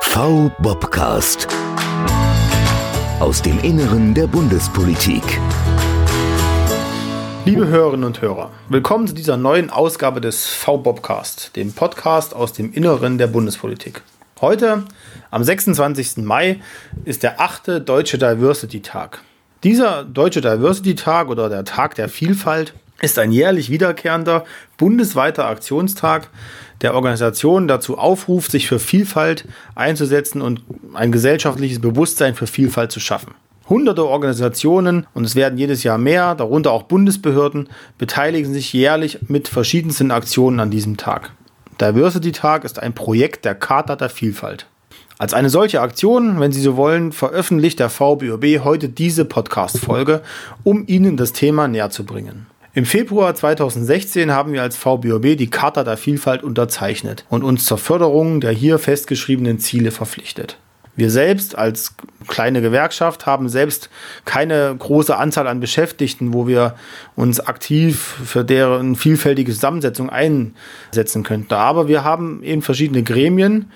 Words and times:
V-Bobcast. 0.00 1.48
Aus 3.20 3.42
dem 3.42 3.60
Inneren 3.60 4.14
der 4.14 4.26
Bundespolitik. 4.26 5.22
Liebe 7.44 7.68
Hörerinnen 7.68 8.04
und 8.04 8.22
Hörer, 8.22 8.50
willkommen 8.68 9.06
zu 9.06 9.14
dieser 9.14 9.36
neuen 9.36 9.70
Ausgabe 9.70 10.20
des 10.20 10.46
V-Bobcast, 10.46 11.54
dem 11.56 11.72
Podcast 11.72 12.34
aus 12.34 12.52
dem 12.52 12.72
Inneren 12.72 13.18
der 13.18 13.26
Bundespolitik. 13.26 14.02
Heute, 14.40 14.84
am 15.30 15.44
26. 15.44 16.24
Mai, 16.24 16.60
ist 17.04 17.22
der 17.22 17.40
achte 17.40 17.80
Deutsche 17.80 18.18
Diversity 18.18 18.80
Tag. 18.80 19.20
Dieser 19.64 20.04
Deutsche 20.04 20.40
Diversity 20.40 20.94
Tag 20.94 21.28
oder 21.28 21.48
der 21.48 21.64
Tag 21.64 21.94
der 21.94 22.08
Vielfalt 22.08 22.74
ist 23.00 23.18
ein 23.18 23.32
jährlich 23.32 23.70
wiederkehrender 23.70 24.44
bundesweiter 24.78 25.46
Aktionstag, 25.46 26.28
der 26.80 26.94
Organisationen 26.94 27.68
dazu 27.68 27.98
aufruft, 27.98 28.50
sich 28.50 28.66
für 28.66 28.78
Vielfalt 28.78 29.46
einzusetzen 29.74 30.42
und 30.42 30.62
ein 30.94 31.12
gesellschaftliches 31.12 31.80
Bewusstsein 31.80 32.34
für 32.34 32.46
Vielfalt 32.46 32.92
zu 32.92 33.00
schaffen. 33.00 33.34
Hunderte 33.68 34.06
Organisationen, 34.06 35.06
und 35.12 35.24
es 35.24 35.34
werden 35.34 35.58
jedes 35.58 35.82
Jahr 35.82 35.98
mehr, 35.98 36.34
darunter 36.34 36.70
auch 36.70 36.84
Bundesbehörden, 36.84 37.68
beteiligen 37.98 38.52
sich 38.52 38.72
jährlich 38.72 39.18
mit 39.28 39.48
verschiedensten 39.48 40.10
Aktionen 40.10 40.60
an 40.60 40.70
diesem 40.70 40.96
Tag. 40.96 41.32
Diversity 41.80 42.32
Tag 42.32 42.64
ist 42.64 42.78
ein 42.78 42.94
Projekt 42.94 43.44
der 43.44 43.54
Charta 43.54 43.96
der 43.96 44.08
Vielfalt. 44.08 44.66
Als 45.18 45.34
eine 45.34 45.50
solche 45.50 45.80
Aktion, 45.80 46.40
wenn 46.40 46.52
Sie 46.52 46.60
so 46.60 46.76
wollen, 46.76 47.10
veröffentlicht 47.10 47.80
der 47.80 47.88
VBOB 47.88 48.64
heute 48.64 48.88
diese 48.88 49.24
Podcast-Folge, 49.24 50.22
um 50.62 50.84
Ihnen 50.86 51.16
das 51.16 51.32
Thema 51.32 51.68
näher 51.68 51.90
zu 51.90 52.04
bringen. 52.04 52.46
Im 52.76 52.84
Februar 52.84 53.34
2016 53.34 54.30
haben 54.30 54.52
wir 54.52 54.60
als 54.60 54.76
VBOB 54.76 55.34
die 55.38 55.48
Charta 55.48 55.82
der 55.82 55.96
Vielfalt 55.96 56.42
unterzeichnet 56.42 57.24
und 57.30 57.42
uns 57.42 57.64
zur 57.64 57.78
Förderung 57.78 58.42
der 58.42 58.50
hier 58.50 58.78
festgeschriebenen 58.78 59.58
Ziele 59.58 59.90
verpflichtet. 59.90 60.58
Wir 60.94 61.08
selbst 61.08 61.56
als 61.56 61.94
kleine 62.28 62.60
Gewerkschaft 62.60 63.24
haben 63.24 63.48
selbst 63.48 63.88
keine 64.26 64.76
große 64.78 65.16
Anzahl 65.16 65.46
an 65.46 65.58
Beschäftigten, 65.58 66.34
wo 66.34 66.46
wir 66.46 66.74
uns 67.14 67.40
aktiv 67.40 68.18
für 68.26 68.44
deren 68.44 68.94
vielfältige 68.94 69.54
Zusammensetzung 69.54 70.10
einsetzen 70.10 71.22
könnten. 71.22 71.54
Aber 71.54 71.88
wir 71.88 72.04
haben 72.04 72.42
eben 72.42 72.60
verschiedene 72.60 73.02
Gremien. 73.02 73.72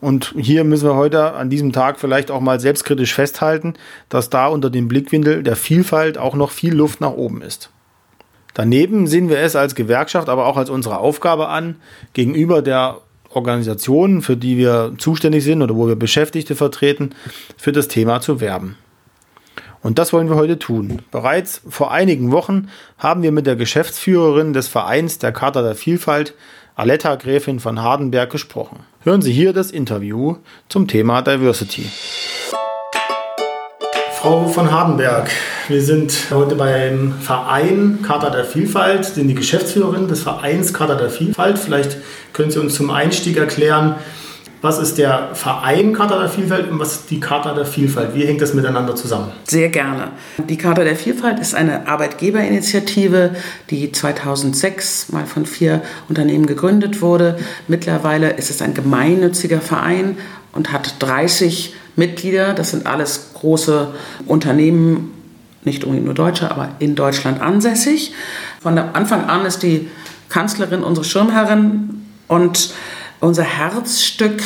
Und 0.00 0.34
hier 0.38 0.64
müssen 0.64 0.88
wir 0.88 0.94
heute 0.94 1.34
an 1.34 1.50
diesem 1.50 1.74
Tag 1.74 2.00
vielleicht 2.00 2.30
auch 2.30 2.40
mal 2.40 2.58
selbstkritisch 2.58 3.12
festhalten, 3.12 3.74
dass 4.08 4.30
da 4.30 4.46
unter 4.46 4.70
dem 4.70 4.88
Blickwinkel 4.88 5.42
der 5.42 5.56
Vielfalt 5.56 6.16
auch 6.16 6.34
noch 6.34 6.52
viel 6.52 6.72
Luft 6.72 7.02
nach 7.02 7.12
oben 7.12 7.42
ist. 7.42 7.68
Daneben 8.54 9.06
sehen 9.06 9.28
wir 9.28 9.38
es 9.38 9.56
als 9.56 9.74
Gewerkschaft, 9.74 10.28
aber 10.28 10.46
auch 10.46 10.56
als 10.56 10.70
unsere 10.70 10.98
Aufgabe 10.98 11.48
an, 11.48 11.76
gegenüber 12.12 12.62
der 12.62 12.98
Organisation, 13.32 14.22
für 14.22 14.36
die 14.36 14.56
wir 14.56 14.94
zuständig 14.98 15.44
sind 15.44 15.62
oder 15.62 15.76
wo 15.76 15.86
wir 15.86 15.96
Beschäftigte 15.96 16.56
vertreten, 16.56 17.14
für 17.56 17.72
das 17.72 17.88
Thema 17.88 18.20
zu 18.20 18.40
werben. 18.40 18.76
Und 19.82 19.98
das 19.98 20.12
wollen 20.12 20.28
wir 20.28 20.36
heute 20.36 20.58
tun. 20.58 21.00
Bereits 21.10 21.62
vor 21.68 21.90
einigen 21.90 22.32
Wochen 22.32 22.68
haben 22.98 23.22
wir 23.22 23.32
mit 23.32 23.46
der 23.46 23.56
Geschäftsführerin 23.56 24.52
des 24.52 24.68
Vereins 24.68 25.18
der 25.18 25.32
Charta 25.32 25.62
der 25.62 25.74
Vielfalt, 25.74 26.34
Aletta 26.74 27.14
Gräfin 27.14 27.60
von 27.60 27.80
Hardenberg, 27.82 28.30
gesprochen. 28.30 28.80
Hören 29.02 29.22
Sie 29.22 29.32
hier 29.32 29.52
das 29.52 29.70
Interview 29.70 30.36
zum 30.68 30.86
Thema 30.86 31.22
Diversity. 31.22 31.86
Frau 34.12 34.46
von 34.48 34.70
Hardenberg, 34.70 35.30
wir 35.70 35.82
sind 35.82 36.12
heute 36.30 36.56
beim 36.56 37.14
Verein 37.20 38.00
Charta 38.02 38.30
der 38.30 38.44
Vielfalt, 38.44 39.04
sind 39.04 39.28
die 39.28 39.34
Geschäftsführerin 39.34 40.08
des 40.08 40.22
Vereins 40.22 40.74
Charta 40.74 40.96
der 40.96 41.10
Vielfalt. 41.10 41.58
Vielleicht 41.58 41.96
können 42.32 42.50
Sie 42.50 42.58
uns 42.58 42.74
zum 42.74 42.90
Einstieg 42.90 43.36
erklären, 43.36 43.94
was 44.62 44.78
ist 44.78 44.98
der 44.98 45.30
Verein 45.34 45.94
Charta 45.94 46.18
der 46.18 46.28
Vielfalt 46.28 46.70
und 46.70 46.80
was 46.80 46.92
ist 46.92 47.10
die 47.10 47.20
Charta 47.20 47.54
der 47.54 47.64
Vielfalt? 47.64 48.14
Wie 48.14 48.26
hängt 48.26 48.42
das 48.42 48.52
miteinander 48.52 48.96
zusammen? 48.96 49.30
Sehr 49.44 49.68
gerne. 49.68 50.08
Die 50.48 50.58
Charta 50.58 50.82
der 50.82 50.96
Vielfalt 50.96 51.38
ist 51.38 51.54
eine 51.54 51.86
Arbeitgeberinitiative, 51.86 53.36
die 53.70 53.92
2006 53.92 55.10
mal 55.12 55.24
von 55.24 55.46
vier 55.46 55.82
Unternehmen 56.08 56.46
gegründet 56.46 57.00
wurde. 57.00 57.38
Mittlerweile 57.68 58.32
ist 58.32 58.50
es 58.50 58.60
ein 58.60 58.74
gemeinnütziger 58.74 59.60
Verein 59.60 60.18
und 60.52 60.72
hat 60.72 60.96
30 60.98 61.74
Mitglieder. 61.94 62.54
Das 62.54 62.72
sind 62.72 62.86
alles 62.86 63.30
große 63.34 63.88
Unternehmen, 64.26 65.19
nicht 65.64 65.84
unbedingt 65.84 66.06
nur 66.06 66.14
deutsche, 66.14 66.50
aber 66.50 66.70
in 66.78 66.94
Deutschland 66.94 67.40
ansässig. 67.40 68.12
Von 68.60 68.78
Anfang 68.78 69.28
an 69.28 69.44
ist 69.44 69.62
die 69.62 69.88
Kanzlerin 70.28 70.82
unsere 70.82 71.04
Schirmherrin 71.04 72.06
und 72.28 72.72
unser 73.20 73.42
Herzstück 73.42 74.42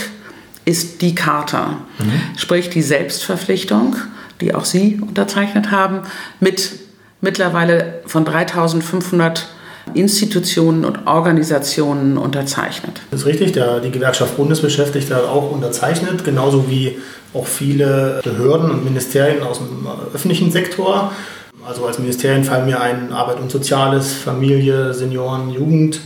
ist 0.65 1.03
die 1.03 1.15
Charta, 1.15 1.79
mhm. 1.99 2.13
sprich 2.37 2.71
die 2.71 2.83
Selbstverpflichtung, 2.83 3.97
die 4.41 4.55
auch 4.55 4.65
Sie 4.65 4.99
unterzeichnet 5.01 5.71
haben, 5.71 6.01
mit 6.41 6.73
mittlerweile 7.21 8.03
von 8.07 8.25
3500 8.25 9.49
Institutionen 9.93 10.85
und 10.85 11.07
Organisationen 11.07 12.17
unterzeichnet. 12.17 13.01
Das 13.11 13.21
ist 13.21 13.27
richtig, 13.27 13.53
der, 13.53 13.81
die 13.81 13.91
Gewerkschaft 13.91 14.37
Bundesbeschäftigte 14.37 15.15
hat 15.15 15.25
auch 15.25 15.51
unterzeichnet, 15.51 16.25
genauso 16.25 16.69
wie 16.69 16.99
auch 17.35 17.47
viele 17.47 18.21
Behörden 18.23 18.71
und 18.71 18.85
Ministerien 18.85 19.43
aus 19.43 19.59
dem 19.59 19.87
öffentlichen 20.15 20.51
Sektor. 20.51 21.13
Also 21.67 21.87
als 21.87 21.99
Ministerien 21.99 22.45
fallen 22.45 22.67
mir 22.67 22.81
ein 22.81 23.13
Arbeit 23.13 23.41
und 23.41 23.51
Soziales, 23.51 24.13
Familie, 24.13 24.95
Senioren, 24.95 25.51
Jugend, 25.51 26.01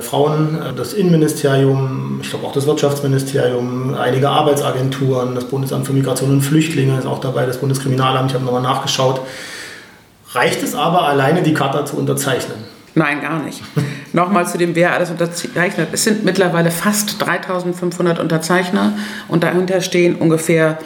Frauen, 0.00 0.58
das 0.76 0.92
Innenministerium, 0.92 2.20
ich 2.22 2.30
glaube 2.30 2.46
auch 2.46 2.52
das 2.52 2.66
Wirtschaftsministerium, 2.66 3.94
einige 3.94 4.28
Arbeitsagenturen, 4.28 5.34
das 5.34 5.44
Bundesamt 5.44 5.86
für 5.86 5.92
Migration 5.92 6.30
und 6.30 6.42
Flüchtlinge 6.42 6.96
ist 6.98 7.06
auch 7.06 7.20
dabei, 7.20 7.46
das 7.46 7.58
Bundeskriminalamt, 7.58 8.30
ich 8.30 8.34
habe 8.34 8.44
nochmal 8.44 8.62
nachgeschaut. 8.62 9.20
Reicht 10.32 10.62
es 10.62 10.74
aber 10.74 11.02
alleine, 11.02 11.42
die 11.42 11.54
Charta 11.54 11.84
zu 11.84 11.96
unterzeichnen? 11.96 12.67
Nein, 12.94 13.20
gar 13.20 13.42
nicht. 13.42 13.62
Nochmal 14.12 14.46
zu 14.46 14.58
dem, 14.58 14.74
wer 14.74 14.92
alles 14.92 15.10
unterzeichnet. 15.10 15.88
Es 15.92 16.04
sind 16.04 16.24
mittlerweile 16.24 16.70
fast 16.70 17.20
3500 17.24 18.18
Unterzeichner 18.18 18.94
und 19.28 19.44
dahinter 19.44 19.80
stehen 19.80 20.16
ungefähr 20.16 20.78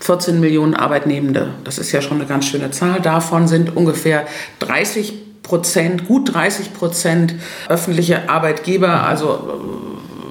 14 0.00 0.40
Millionen 0.40 0.74
Arbeitnehmende. 0.74 1.54
Das 1.64 1.78
ist 1.78 1.92
ja 1.92 2.02
schon 2.02 2.18
eine 2.18 2.26
ganz 2.26 2.46
schöne 2.46 2.70
Zahl. 2.70 3.00
Davon 3.00 3.46
sind 3.46 3.76
ungefähr 3.76 4.26
30 4.58 5.42
Prozent, 5.42 6.08
gut 6.08 6.34
30 6.34 6.72
Prozent 6.74 7.34
öffentliche 7.68 8.28
Arbeitgeber, 8.28 9.04
also 9.04 9.60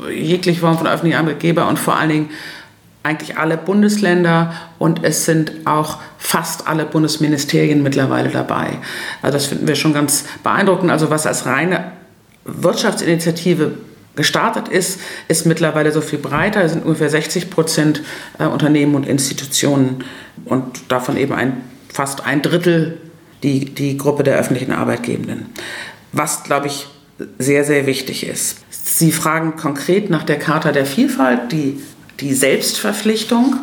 äh, 0.10 0.14
jegliche 0.14 0.60
Form 0.62 0.78
von 0.78 0.88
öffentlichen 0.88 1.18
Arbeitgeber 1.18 1.68
und 1.68 1.80
vor 1.80 1.98
allen 1.98 2.10
Dingen 2.10 2.30
eigentlich 3.04 3.38
alle 3.38 3.58
Bundesländer 3.58 4.54
und 4.78 5.04
es 5.04 5.26
sind 5.26 5.52
auch 5.66 6.00
fast 6.18 6.68
alle 6.68 6.86
Bundesministerien 6.86 7.82
mittlerweile 7.82 8.30
dabei. 8.30 8.78
Also 9.22 9.38
das 9.38 9.48
finden 9.48 9.68
wir 9.68 9.76
schon 9.76 9.94
ganz 9.94 10.26
beeindruckend. 10.44 10.92
Also 10.92 11.10
was 11.10 11.26
als 11.26 11.46
reine 11.46 11.92
Wirtschaftsinitiative 12.46 13.74
gestartet 14.16 14.68
ist, 14.68 15.00
ist 15.28 15.46
mittlerweile 15.46 15.92
so 15.92 16.02
viel 16.02 16.20
breiter. 16.20 16.64
Es 16.64 16.74
sind 16.74 16.86
ungefähr 16.86 17.10
60 17.10 17.50
Prozent 17.50 18.04
äh, 18.40 18.46
Unternehmen 18.46 18.94
und 18.96 19.08
Institutionen 19.08 20.04
und 20.46 20.92
davon 20.92 21.18
eben 21.18 21.34
ein, 21.34 21.64
fast 21.92 22.26
ein 22.26 22.42
Drittel 22.42 22.98
die, 23.42 23.66
die 23.66 23.98
Gruppe 23.98 24.24
der 24.24 24.38
öffentlichen 24.38 24.74
Arbeitgebenden. 24.74 25.48
Was, 26.12 26.44
glaube 26.44 26.68
ich, 26.68 26.88
sehr, 27.40 27.64
sehr 27.64 27.86
wichtig 27.86 28.28
ist. 28.28 28.58
Sie 28.70 29.12
fragen 29.12 29.56
konkret 29.56 30.10
nach 30.10 30.24
der 30.24 30.40
Charta 30.40 30.72
der 30.72 30.86
Vielfalt, 30.86 31.52
die 31.52 31.80
die 32.22 32.34
Selbstverpflichtung. 32.34 33.58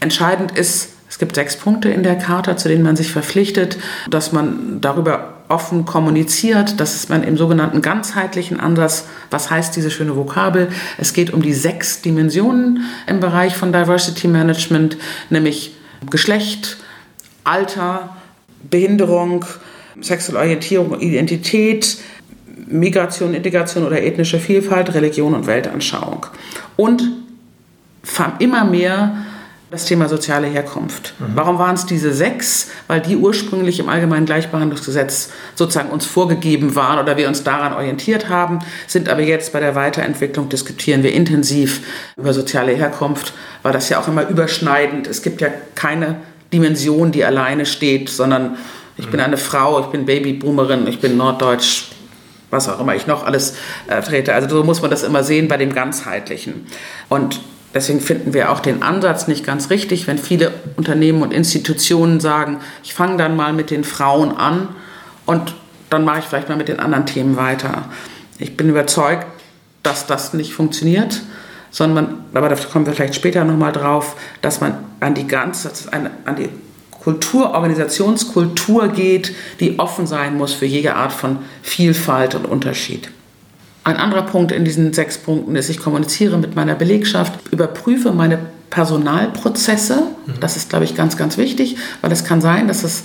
Entscheidend 0.00 0.52
ist, 0.58 0.90
es 1.08 1.18
gibt 1.18 1.34
sechs 1.34 1.56
Punkte 1.56 1.88
in 1.88 2.02
der 2.02 2.16
Charta, 2.16 2.56
zu 2.56 2.68
denen 2.68 2.82
man 2.82 2.96
sich 2.96 3.12
verpflichtet, 3.12 3.78
dass 4.10 4.32
man 4.32 4.80
darüber 4.80 5.34
offen 5.48 5.84
kommuniziert, 5.84 6.80
dass 6.80 7.08
man 7.08 7.22
im 7.22 7.36
sogenannten 7.36 7.82
ganzheitlichen 7.82 8.58
Ansatz, 8.58 9.04
was 9.30 9.50
heißt 9.50 9.76
diese 9.76 9.90
schöne 9.90 10.16
Vokabel? 10.16 10.68
Es 10.98 11.12
geht 11.12 11.32
um 11.32 11.42
die 11.42 11.52
sechs 11.52 12.00
Dimensionen 12.00 12.84
im 13.06 13.20
Bereich 13.20 13.54
von 13.54 13.72
Diversity 13.72 14.28
Management, 14.28 14.96
nämlich 15.30 15.76
Geschlecht, 16.10 16.78
Alter, 17.44 18.16
Behinderung, 18.70 19.44
sexuelle 20.00 20.40
Orientierung, 20.40 20.98
Identität, 20.98 21.98
Migration, 22.66 23.34
Integration 23.34 23.84
oder 23.84 24.02
ethnische 24.02 24.38
Vielfalt, 24.38 24.94
Religion 24.94 25.34
und 25.34 25.46
Weltanschauung. 25.46 26.26
Und 26.76 27.02
immer 28.38 28.64
mehr 28.64 29.16
das 29.72 29.86
Thema 29.86 30.06
soziale 30.06 30.46
Herkunft. 30.46 31.14
Mhm. 31.18 31.32
Warum 31.34 31.58
waren 31.58 31.74
es 31.74 31.86
diese 31.86 32.12
sechs? 32.12 32.68
Weil 32.88 33.00
die 33.00 33.16
ursprünglich 33.16 33.80
im 33.80 33.88
Allgemeinen 33.88 34.26
Gleichbehandlungsgesetz 34.26 35.30
sozusagen 35.54 35.88
uns 35.88 36.04
vorgegeben 36.04 36.76
waren 36.76 36.98
oder 36.98 37.16
wir 37.16 37.26
uns 37.26 37.42
daran 37.42 37.72
orientiert 37.72 38.28
haben, 38.28 38.58
sind 38.86 39.08
aber 39.08 39.22
jetzt 39.22 39.52
bei 39.54 39.60
der 39.60 39.74
Weiterentwicklung 39.74 40.50
diskutieren 40.50 41.02
wir 41.02 41.14
intensiv 41.14 41.80
über 42.18 42.34
soziale 42.34 42.72
Herkunft, 42.72 43.32
weil 43.62 43.72
das 43.72 43.88
ja 43.88 43.98
auch 43.98 44.08
immer 44.08 44.28
überschneidend. 44.28 45.06
Es 45.06 45.22
gibt 45.22 45.40
ja 45.40 45.48
keine 45.74 46.16
Dimension, 46.52 47.10
die 47.10 47.24
alleine 47.24 47.64
steht, 47.64 48.10
sondern 48.10 48.58
ich 48.98 49.06
mhm. 49.06 49.10
bin 49.12 49.20
eine 49.20 49.38
Frau, 49.38 49.80
ich 49.80 49.86
bin 49.86 50.04
Babyboomerin, 50.04 50.86
ich 50.86 51.00
bin 51.00 51.16
norddeutsch, 51.16 51.86
was 52.50 52.68
auch 52.68 52.78
immer 52.78 52.94
ich 52.94 53.06
noch 53.06 53.24
alles 53.24 53.56
äh, 53.86 54.02
trete. 54.02 54.34
Also 54.34 54.50
so 54.50 54.64
muss 54.64 54.82
man 54.82 54.90
das 54.90 55.02
immer 55.02 55.24
sehen 55.24 55.48
bei 55.48 55.56
dem 55.56 55.72
Ganzheitlichen. 55.72 56.66
Und 57.08 57.40
deswegen 57.74 58.00
finden 58.00 58.34
wir 58.34 58.50
auch 58.50 58.60
den 58.60 58.82
Ansatz 58.82 59.28
nicht 59.28 59.44
ganz 59.44 59.70
richtig, 59.70 60.06
wenn 60.06 60.18
viele 60.18 60.52
Unternehmen 60.76 61.22
und 61.22 61.32
Institutionen 61.32 62.20
sagen, 62.20 62.58
ich 62.82 62.94
fange 62.94 63.16
dann 63.16 63.36
mal 63.36 63.52
mit 63.52 63.70
den 63.70 63.84
Frauen 63.84 64.36
an 64.36 64.68
und 65.26 65.54
dann 65.90 66.04
mache 66.04 66.20
ich 66.20 66.24
vielleicht 66.24 66.48
mal 66.48 66.56
mit 66.56 66.68
den 66.68 66.80
anderen 66.80 67.06
Themen 67.06 67.36
weiter. 67.36 67.86
Ich 68.38 68.56
bin 68.56 68.68
überzeugt, 68.68 69.26
dass 69.82 70.06
das 70.06 70.32
nicht 70.32 70.54
funktioniert, 70.54 71.20
sondern 71.70 72.24
aber 72.34 72.48
da 72.48 72.56
kommen 72.56 72.86
wir 72.86 72.92
vielleicht 72.92 73.14
später 73.14 73.44
nochmal 73.44 73.72
drauf, 73.72 74.16
dass 74.40 74.60
man 74.60 74.78
an 75.00 75.14
die 75.14 75.26
ganze, 75.26 75.70
an 75.92 76.36
die 76.36 76.48
Kultur, 76.90 77.52
Organisationskultur 77.52 78.88
geht, 78.88 79.34
die 79.58 79.78
offen 79.78 80.06
sein 80.06 80.36
muss 80.36 80.52
für 80.54 80.66
jede 80.66 80.94
Art 80.94 81.12
von 81.12 81.38
Vielfalt 81.62 82.34
und 82.34 82.46
Unterschied. 82.46 83.10
Ein 83.84 83.96
anderer 83.96 84.22
Punkt 84.22 84.52
in 84.52 84.64
diesen 84.64 84.92
sechs 84.92 85.18
Punkten 85.18 85.56
ist, 85.56 85.68
ich 85.68 85.78
kommuniziere 85.78 86.38
mit 86.38 86.54
meiner 86.54 86.74
Belegschaft, 86.74 87.32
überprüfe 87.50 88.12
meine 88.12 88.38
Personalprozesse. 88.70 90.02
Mhm. 90.26 90.40
Das 90.40 90.56
ist, 90.56 90.70
glaube 90.70 90.84
ich, 90.84 90.94
ganz, 90.94 91.16
ganz 91.16 91.36
wichtig, 91.36 91.76
weil 92.00 92.12
es 92.12 92.24
kann 92.24 92.40
sein, 92.40 92.68
dass 92.68 92.84
es 92.84 93.04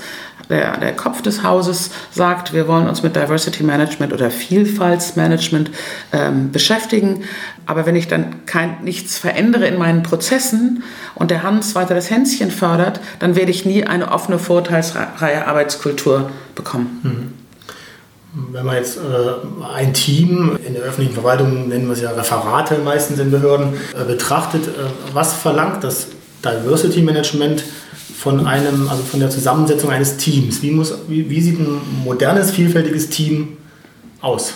der, 0.50 0.78
der 0.78 0.96
Kopf 0.96 1.22
des 1.22 1.44
Hauses 1.44 1.90
sagt, 2.12 2.54
wir 2.54 2.68
wollen 2.68 2.88
uns 2.88 3.04
mit 3.04 3.16
Diversity 3.16 3.64
Management 3.64 4.14
oder 4.14 4.32
Vielfaltsmanagement 4.32 5.72
ähm, 6.14 6.52
beschäftigen. 6.52 7.24
Aber 7.66 7.86
wenn 7.86 7.98
ich 7.98 8.08
dann 8.08 8.46
kein, 8.46 8.78
nichts 8.84 9.18
verändere 9.18 9.68
in 9.68 9.78
meinen 9.78 10.04
Prozessen 10.04 10.84
und 11.16 11.32
der 11.32 11.44
Hans 11.44 11.76
weiter 11.76 11.96
das 11.96 12.10
Hänschen 12.10 12.50
fördert, 12.50 13.02
dann 13.20 13.36
werde 13.36 13.52
ich 13.52 13.66
nie 13.66 13.84
eine 13.84 14.12
offene, 14.12 14.40
vorteilsfreie 14.40 15.46
Arbeitskultur 15.46 16.30
bekommen. 16.56 17.00
Mhm. 17.04 17.47
Wenn 18.52 18.66
man 18.66 18.76
jetzt 18.76 18.98
äh, 18.98 19.02
ein 19.74 19.94
Team 19.94 20.58
in 20.66 20.74
der 20.74 20.84
öffentlichen 20.84 21.14
Verwaltung, 21.14 21.70
nennen 21.70 21.88
wir 21.88 21.94
es 21.94 22.02
ja 22.02 22.12
Referate 22.12 22.78
meistens 22.80 23.20
in 23.20 23.32
Behörden, 23.32 23.74
äh, 24.00 24.04
betrachtet, 24.06 24.68
äh, 24.68 24.72
was 25.14 25.34
verlangt 25.34 25.84
das 25.84 26.08
Diversity 26.46 27.02
Management 27.02 27.64
von 28.16 28.46
einem, 28.46 28.88
also 28.90 29.02
von 29.04 29.20
der 29.20 29.32
Zusammensetzung 29.32 29.90
eines 29.90 30.18
Teams? 30.18 30.62
Wie, 30.62 30.72
muss, 30.72 30.94
wie, 31.08 31.30
wie 31.30 31.42
sieht 31.42 31.60
ein 31.60 31.82
modernes, 32.04 32.52
vielfältiges 32.52 33.10
Team 33.10 33.58
aus? 34.22 34.54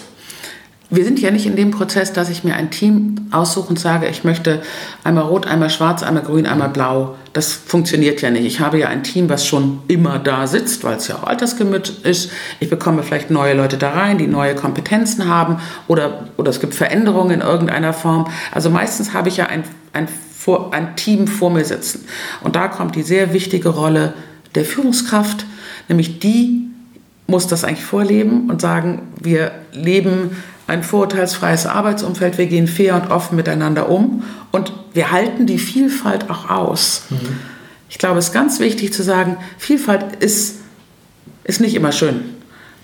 Wir 0.93 1.05
sind 1.05 1.21
ja 1.21 1.31
nicht 1.31 1.45
in 1.45 1.55
dem 1.55 1.71
Prozess, 1.71 2.11
dass 2.11 2.29
ich 2.29 2.43
mir 2.43 2.55
ein 2.55 2.69
Team 2.69 3.15
aussuche 3.31 3.69
und 3.69 3.79
sage, 3.79 4.07
ich 4.09 4.25
möchte 4.25 4.61
einmal 5.05 5.23
rot, 5.23 5.47
einmal 5.47 5.69
schwarz, 5.69 6.03
einmal 6.03 6.23
grün, 6.23 6.45
einmal 6.45 6.67
blau. 6.67 7.15
Das 7.31 7.53
funktioniert 7.53 8.21
ja 8.21 8.29
nicht. 8.29 8.43
Ich 8.43 8.59
habe 8.59 8.77
ja 8.77 8.89
ein 8.89 9.01
Team, 9.01 9.29
was 9.29 9.47
schon 9.47 9.79
immer 9.87 10.19
da 10.19 10.47
sitzt, 10.47 10.83
weil 10.83 10.97
es 10.97 11.07
ja 11.07 11.15
auch 11.15 11.23
altersgemüt 11.23 11.89
ist. 12.03 12.31
Ich 12.59 12.69
bekomme 12.69 13.03
vielleicht 13.03 13.31
neue 13.31 13.53
Leute 13.53 13.77
da 13.77 13.91
rein, 13.91 14.17
die 14.17 14.27
neue 14.27 14.53
Kompetenzen 14.53 15.29
haben 15.29 15.61
oder, 15.87 16.25
oder 16.35 16.49
es 16.49 16.59
gibt 16.59 16.75
Veränderungen 16.75 17.31
in 17.31 17.41
irgendeiner 17.41 17.93
Form. 17.93 18.27
Also 18.51 18.69
meistens 18.69 19.13
habe 19.13 19.29
ich 19.29 19.37
ja 19.37 19.45
ein, 19.45 19.63
ein 19.93 20.09
ein 20.71 20.95
Team 20.95 21.27
vor 21.27 21.51
mir 21.51 21.63
sitzen. 21.63 22.05
Und 22.41 22.55
da 22.55 22.67
kommt 22.67 22.95
die 22.95 23.03
sehr 23.03 23.31
wichtige 23.31 23.69
Rolle 23.69 24.13
der 24.55 24.65
Führungskraft, 24.65 25.45
nämlich 25.87 26.19
die 26.19 26.67
muss 27.27 27.47
das 27.47 27.63
eigentlich 27.63 27.85
vorleben 27.85 28.49
und 28.49 28.59
sagen, 28.59 29.03
wir 29.21 29.51
leben 29.71 30.31
ein 30.71 30.83
vorurteilsfreies 30.83 31.65
Arbeitsumfeld, 31.65 32.37
wir 32.37 32.47
gehen 32.47 32.67
fair 32.67 32.95
und 32.95 33.11
offen 33.11 33.35
miteinander 33.35 33.89
um 33.89 34.23
und 34.51 34.73
wir 34.93 35.11
halten 35.11 35.45
die 35.45 35.59
Vielfalt 35.59 36.29
auch 36.29 36.49
aus. 36.49 37.03
Mhm. 37.09 37.39
Ich 37.89 37.97
glaube, 37.97 38.19
es 38.19 38.27
ist 38.27 38.33
ganz 38.33 38.59
wichtig 38.59 38.93
zu 38.93 39.03
sagen, 39.03 39.37
Vielfalt 39.57 40.15
ist, 40.19 40.59
ist 41.43 41.59
nicht 41.59 41.75
immer 41.75 41.91
schön 41.91 42.21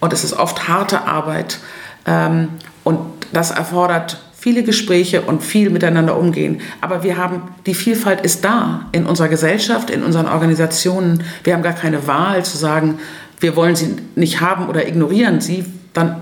und 0.02 0.12
es 0.12 0.24
ist 0.24 0.34
oft 0.34 0.68
harte 0.68 1.04
Arbeit 1.08 1.60
ähm, 2.06 2.50
und 2.84 3.00
das 3.32 3.52
erfordert 3.52 4.22
viele 4.38 4.64
Gespräche 4.64 5.22
und 5.22 5.42
viel 5.42 5.70
miteinander 5.70 6.18
umgehen. 6.18 6.62
Aber 6.80 7.04
wir 7.04 7.18
haben, 7.18 7.42
die 7.66 7.74
Vielfalt 7.74 8.22
ist 8.22 8.46
da 8.46 8.86
in 8.92 9.06
unserer 9.06 9.30
Gesellschaft, 9.30 9.90
in 9.90 10.04
unseren 10.04 10.28
Organisationen. 10.28 11.24
Wir 11.44 11.54
haben 11.54 11.64
gar 11.64 11.74
keine 11.74 12.06
Wahl 12.06 12.46
zu 12.46 12.58
sagen, 12.58 13.00
wir 13.40 13.56
wollen 13.56 13.76
sie 13.76 13.96
nicht 14.16 14.40
haben 14.42 14.68
oder 14.68 14.88
ignorieren 14.88 15.42
sie, 15.42 15.66
dann, 15.94 16.22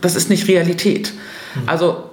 das 0.00 0.14
ist 0.14 0.30
nicht 0.30 0.48
Realität. 0.48 1.12
Mhm. 1.54 1.68
Also 1.68 2.10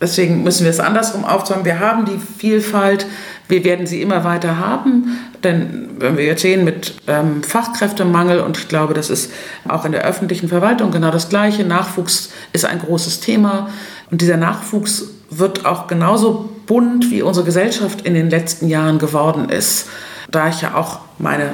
deswegen 0.00 0.42
müssen 0.42 0.64
wir 0.64 0.70
es 0.70 0.80
andersrum 0.80 1.24
aufzeigen. 1.24 1.64
Wir 1.64 1.80
haben 1.80 2.04
die 2.04 2.18
Vielfalt, 2.38 3.06
wir 3.48 3.64
werden 3.64 3.86
sie 3.86 4.02
immer 4.02 4.24
weiter 4.24 4.58
haben, 4.58 5.18
denn 5.44 5.90
wenn 5.98 6.16
wir 6.16 6.24
jetzt 6.24 6.42
sehen 6.42 6.64
mit 6.64 6.94
ähm, 7.06 7.42
Fachkräftemangel, 7.42 8.40
und 8.40 8.58
ich 8.58 8.68
glaube, 8.68 8.94
das 8.94 9.10
ist 9.10 9.30
auch 9.68 9.84
in 9.84 9.92
der 9.92 10.04
öffentlichen 10.04 10.48
Verwaltung 10.48 10.90
genau 10.90 11.10
das 11.10 11.28
Gleiche, 11.28 11.64
Nachwuchs 11.64 12.30
ist 12.52 12.64
ein 12.64 12.80
großes 12.80 13.20
Thema 13.20 13.70
und 14.10 14.20
dieser 14.20 14.36
Nachwuchs 14.36 15.04
wird 15.30 15.64
auch 15.66 15.86
genauso 15.86 16.50
bunt, 16.66 17.10
wie 17.10 17.22
unsere 17.22 17.46
Gesellschaft 17.46 18.02
in 18.02 18.14
den 18.14 18.30
letzten 18.30 18.68
Jahren 18.68 18.98
geworden 18.98 19.48
ist. 19.48 19.88
Da 20.30 20.48
ich 20.48 20.62
ja 20.62 20.74
auch 20.74 21.00
meine, 21.18 21.50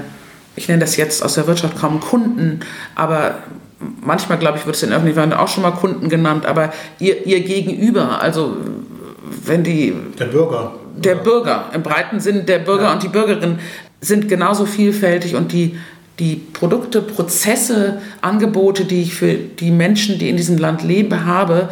ich 0.56 0.68
nenne 0.68 0.80
das 0.80 0.96
jetzt 0.96 1.22
aus 1.22 1.34
der 1.34 1.46
Wirtschaft 1.46 1.78
kaum 1.78 2.00
Kunden, 2.00 2.60
aber 2.94 3.38
manchmal, 4.00 4.38
glaube 4.38 4.58
ich, 4.58 4.66
wird 4.66 4.76
es 4.76 4.82
in 4.82 4.90
öffentlichen 4.90 5.14
Verwaltung 5.14 5.38
auch 5.38 5.48
schon 5.48 5.62
mal 5.62 5.72
Kunden 5.72 6.08
genannt, 6.08 6.46
aber 6.46 6.72
ihr, 6.98 7.26
ihr 7.26 7.40
Gegenüber, 7.40 8.20
also 8.20 8.56
wenn 9.44 9.64
die... 9.64 9.94
Der 10.18 10.26
Bürger 10.26 10.72
der 10.96 11.16
Bürger, 11.16 11.70
im 11.72 11.82
breiten 11.82 12.20
Sinn 12.20 12.46
der 12.46 12.58
Bürger 12.58 12.84
ja. 12.84 12.92
und 12.92 13.02
die 13.02 13.08
Bürgerin 13.08 13.58
sind 14.00 14.28
genauso 14.28 14.66
vielfältig 14.66 15.36
und 15.36 15.52
die, 15.52 15.78
die 16.18 16.36
Produkte, 16.36 17.02
Prozesse, 17.02 18.00
Angebote, 18.20 18.84
die 18.84 19.02
ich 19.02 19.14
für 19.14 19.34
die 19.34 19.70
Menschen, 19.70 20.18
die 20.18 20.28
in 20.28 20.36
diesem 20.36 20.58
Land 20.58 20.82
leben, 20.82 21.24
habe, 21.24 21.68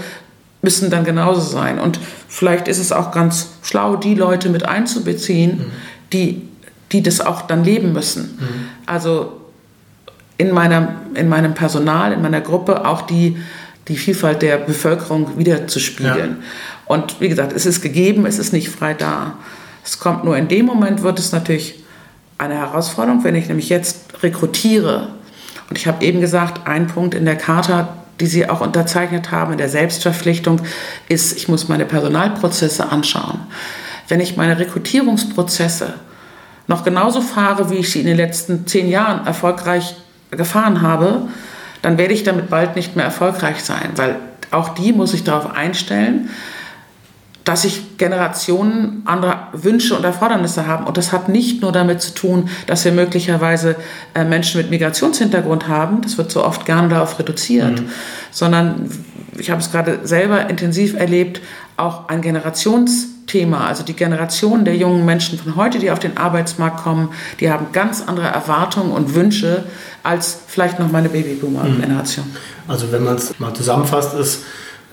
müssen 0.63 0.91
dann 0.91 1.05
genauso 1.05 1.41
sein. 1.41 1.79
Und 1.79 1.99
vielleicht 2.29 2.69
ist 2.69 2.79
es 2.79 2.93
auch 2.93 3.13
ganz 3.13 3.55
schlau, 3.63 3.97
die 3.97 4.15
Leute 4.15 4.49
mit 4.49 4.65
einzubeziehen, 4.65 5.59
mhm. 5.59 5.73
die, 6.13 6.43
die 6.93 7.03
das 7.03 7.21
auch 7.21 7.43
dann 7.43 7.65
leben 7.65 7.93
müssen. 7.93 8.39
Mhm. 8.39 8.69
Also 8.87 9.40
in, 10.41 10.53
meiner, 10.53 10.95
in 11.15 11.29
meinem 11.29 11.53
Personal, 11.53 12.13
in 12.13 12.23
meiner 12.23 12.41
Gruppe 12.41 12.87
auch 12.87 13.03
die, 13.03 13.37
die 13.89 13.97
Vielfalt 13.97 14.41
der 14.41 14.57
Bevölkerung 14.57 15.37
wieder 15.37 15.67
zu 15.67 15.79
spiegeln. 15.81 16.39
Ja. 16.41 16.47
Und 16.87 17.21
wie 17.21 17.29
gesagt, 17.29 17.53
es 17.53 17.67
ist 17.67 17.83
gegeben, 17.83 18.25
es 18.25 18.39
ist 18.39 18.55
nicht 18.55 18.71
frei 18.71 18.95
da. 18.95 19.35
Es 19.85 19.99
kommt 19.99 20.25
nur 20.25 20.39
in 20.39 20.49
dem 20.49 20.65
Moment, 20.65 21.03
wird 21.03 21.19
es 21.19 21.33
natürlich 21.33 21.85
eine 22.39 22.55
Herausforderung, 22.55 23.23
wenn 23.23 23.35
ich 23.35 23.49
nämlich 23.49 23.69
jetzt 23.69 24.23
rekrutiere. 24.23 25.09
Und 25.69 25.77
ich 25.77 25.87
habe 25.87 26.03
eben 26.03 26.23
gesagt, 26.23 26.67
ein 26.67 26.87
Punkt 26.87 27.15
in 27.15 27.27
der 27.27 27.37
Charta, 27.37 27.97
die 28.19 28.27
Sie 28.27 28.49
auch 28.49 28.63
unterzeichnet 28.63 29.31
haben, 29.31 29.53
in 29.53 29.59
der 29.59 29.69
Selbstverpflichtung, 29.69 30.63
ist, 31.11 31.37
ich 31.37 31.49
muss 31.49 31.69
meine 31.69 31.85
Personalprozesse 31.85 32.91
anschauen. 32.91 33.41
Wenn 34.09 34.21
ich 34.21 34.39
meine 34.39 34.59
Rekrutierungsprozesse 34.59 35.95
noch 36.67 36.83
genauso 36.83 37.21
fahre, 37.21 37.69
wie 37.71 37.77
ich 37.77 37.91
sie 37.91 38.01
in 38.01 38.07
den 38.07 38.17
letzten 38.17 38.67
zehn 38.67 38.89
Jahren 38.89 39.27
erfolgreich 39.27 39.97
gefahren 40.31 40.83
habe, 40.83 41.29
dann 41.83 41.99
werde 41.99 42.15
ich 42.15 42.25
damit 42.25 42.51
bald 42.51 42.77
nicht 42.77 42.97
mehr 42.97 43.05
erfolgreich 43.05 43.63
sein, 43.63 43.91
weil 43.97 44.17
auch 44.51 44.71
die 44.71 44.93
muss 44.93 45.15
ich 45.15 45.25
darauf 45.25 45.53
einstellen, 45.53 46.29
dass 47.45 47.63
sich 47.63 47.97
Generationen 47.97 49.03
andere 49.07 49.49
Wünsche 49.53 49.97
und 49.97 50.05
Erfordernisse 50.05 50.67
haben. 50.67 50.87
Und 50.87 50.97
das 50.97 51.13
hat 51.13 51.29
nicht 51.29 51.63
nur 51.63 51.73
damit 51.73 52.03
zu 52.03 52.15
tun, 52.15 52.51
dass 52.67 52.85
wir 52.85 52.93
möglicherweise 52.93 53.77
äh, 54.15 54.25
Menschen 54.25 54.61
mit 54.61 54.71
Migrationshintergrund 54.71 55.67
haben, 55.67 56.03
das 56.03 56.19
wird 56.19 56.31
so 56.31 56.45
oft 56.45 56.67
gerne 56.67 56.89
darauf 56.89 57.19
reduziert, 57.19 57.81
mhm. 57.81 57.89
sondern 58.31 58.91
ich 59.39 59.51
habe 59.51 59.61
es 59.61 59.73
gerade 59.73 60.01
selber 60.05 60.51
intensiv 60.51 60.95
erlebt, 60.95 61.41
auch 61.81 62.09
ein 62.09 62.23
Generationsthema, 62.23 63.67
also 63.67 63.83
die 63.83 63.95
Generation 63.95 64.65
der 64.65 64.77
jungen 64.77 65.05
Menschen 65.05 65.39
von 65.39 65.57
heute, 65.57 65.79
die 65.79 65.91
auf 65.91 65.99
den 65.99 66.17
Arbeitsmarkt 66.17 66.83
kommen, 66.83 67.11
die 67.41 67.51
haben 67.51 67.67
ganz 67.73 68.03
andere 68.07 68.27
Erwartungen 68.27 68.93
und 68.93 69.15
Wünsche 69.15 69.65
als 70.03 70.39
vielleicht 70.47 70.79
noch 70.79 70.91
meine 70.91 71.09
Babyboomer-Generation. 71.09 72.27
Mhm. 72.27 72.71
Also 72.71 72.93
wenn 72.93 73.05
man 73.05 73.17
es 73.17 73.39
mal 73.39 73.53
zusammenfasst, 73.55 74.15
ist 74.15 74.45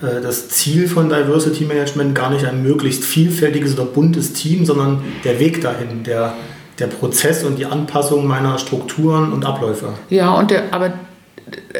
äh, 0.02 0.20
das 0.20 0.48
Ziel 0.48 0.88
von 0.88 1.08
Diversity 1.08 1.64
Management 1.64 2.14
gar 2.14 2.30
nicht 2.30 2.44
ein 2.44 2.62
möglichst 2.62 3.04
vielfältiges 3.04 3.74
oder 3.74 3.84
buntes 3.84 4.32
Team, 4.32 4.64
sondern 4.64 5.02
der 5.24 5.38
Weg 5.40 5.60
dahin, 5.60 6.04
der, 6.04 6.34
der 6.78 6.86
Prozess 6.86 7.44
und 7.44 7.58
die 7.58 7.66
Anpassung 7.66 8.26
meiner 8.26 8.58
Strukturen 8.58 9.32
und 9.32 9.44
Abläufe. 9.44 9.94
Ja, 10.10 10.32
und 10.32 10.50
der, 10.50 10.72
aber 10.72 10.92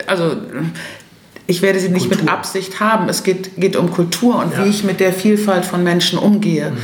also 0.06 0.36
ich 1.48 1.62
werde 1.62 1.80
sie 1.80 1.88
nicht 1.88 2.08
Kultur. 2.08 2.24
mit 2.24 2.32
Absicht 2.32 2.78
haben. 2.78 3.08
Es 3.08 3.24
geht, 3.24 3.56
geht 3.56 3.74
um 3.74 3.90
Kultur 3.90 4.36
und 4.36 4.52
ja. 4.52 4.64
wie 4.64 4.68
ich 4.68 4.84
mit 4.84 5.00
der 5.00 5.14
Vielfalt 5.14 5.64
von 5.64 5.82
Menschen 5.82 6.18
umgehe. 6.18 6.70
Mhm. 6.70 6.76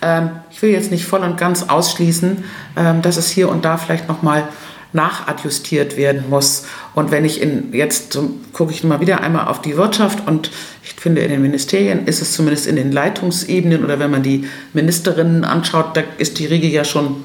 Ähm, 0.00 0.30
ich 0.50 0.62
will 0.62 0.70
jetzt 0.70 0.90
nicht 0.90 1.04
voll 1.04 1.20
und 1.20 1.36
ganz 1.36 1.64
ausschließen, 1.64 2.42
ähm, 2.76 3.02
dass 3.02 3.18
es 3.18 3.28
hier 3.28 3.50
und 3.50 3.66
da 3.66 3.76
vielleicht 3.76 4.08
noch 4.08 4.22
mal 4.22 4.48
nachadjustiert 4.94 5.98
werden 5.98 6.30
muss. 6.30 6.64
Und 6.94 7.10
wenn 7.10 7.26
ich 7.26 7.42
in, 7.42 7.74
jetzt 7.74 8.14
so, 8.14 8.30
gucke 8.54 8.72
ich 8.72 8.82
mal 8.82 9.00
wieder 9.00 9.20
einmal 9.20 9.48
auf 9.48 9.60
die 9.60 9.76
Wirtschaft 9.76 10.26
und 10.26 10.50
ich 10.82 10.94
finde, 10.94 11.20
in 11.20 11.30
den 11.30 11.42
Ministerien 11.42 12.06
ist 12.06 12.22
es 12.22 12.32
zumindest 12.32 12.66
in 12.66 12.76
den 12.76 12.92
Leitungsebenen 12.92 13.84
oder 13.84 13.98
wenn 13.98 14.10
man 14.10 14.22
die 14.22 14.48
Ministerinnen 14.72 15.44
anschaut, 15.44 15.94
da 15.94 16.02
ist 16.16 16.38
die 16.38 16.46
Riege 16.46 16.68
ja 16.68 16.84
schon 16.84 17.16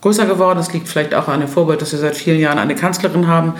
größer 0.00 0.26
geworden. 0.26 0.58
Es 0.58 0.72
liegt 0.72 0.88
vielleicht 0.88 1.14
auch 1.14 1.28
an 1.28 1.40
dem 1.40 1.48
Vorbild, 1.48 1.82
dass 1.82 1.92
wir 1.92 1.98
seit 1.98 2.16
vielen 2.16 2.40
Jahren 2.40 2.58
eine 2.58 2.74
Kanzlerin 2.74 3.26
haben. 3.26 3.54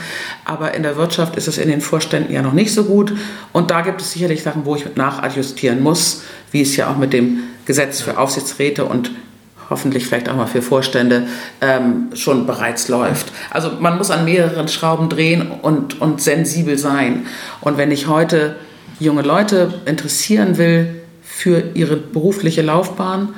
Aber 0.44 0.74
in 0.74 0.82
der 0.82 0.96
Wirtschaft 0.96 1.36
ist 1.36 1.48
es 1.48 1.58
in 1.58 1.68
den 1.68 1.80
Vorständen 1.80 2.32
ja 2.32 2.42
noch 2.42 2.52
nicht 2.52 2.72
so 2.72 2.84
gut. 2.84 3.12
Und 3.52 3.70
da 3.70 3.82
gibt 3.82 4.00
es 4.00 4.12
sicherlich 4.12 4.42
Sachen, 4.42 4.64
wo 4.64 4.76
ich 4.76 4.96
nachadjustieren 4.96 5.82
muss, 5.82 6.22
wie 6.50 6.62
es 6.62 6.76
ja 6.76 6.90
auch 6.90 6.96
mit 6.96 7.12
dem 7.12 7.40
Gesetz 7.66 8.00
für 8.00 8.18
Aufsichtsräte 8.18 8.84
und 8.84 9.10
hoffentlich 9.68 10.06
vielleicht 10.06 10.28
auch 10.28 10.34
mal 10.34 10.46
für 10.46 10.62
Vorstände 10.62 11.28
ähm, 11.60 12.08
schon 12.14 12.46
bereits 12.46 12.88
läuft. 12.88 13.32
Also 13.50 13.70
man 13.78 13.96
muss 13.96 14.10
an 14.10 14.24
mehreren 14.24 14.66
Schrauben 14.66 15.08
drehen 15.08 15.50
und, 15.62 16.00
und 16.00 16.20
sensibel 16.20 16.76
sein. 16.76 17.26
Und 17.60 17.78
wenn 17.78 17.92
ich 17.92 18.08
heute 18.08 18.56
junge 18.98 19.22
Leute 19.22 19.80
interessieren 19.86 20.58
will 20.58 21.02
für 21.22 21.62
ihre 21.74 21.96
berufliche 21.96 22.62
Laufbahn, 22.62 23.30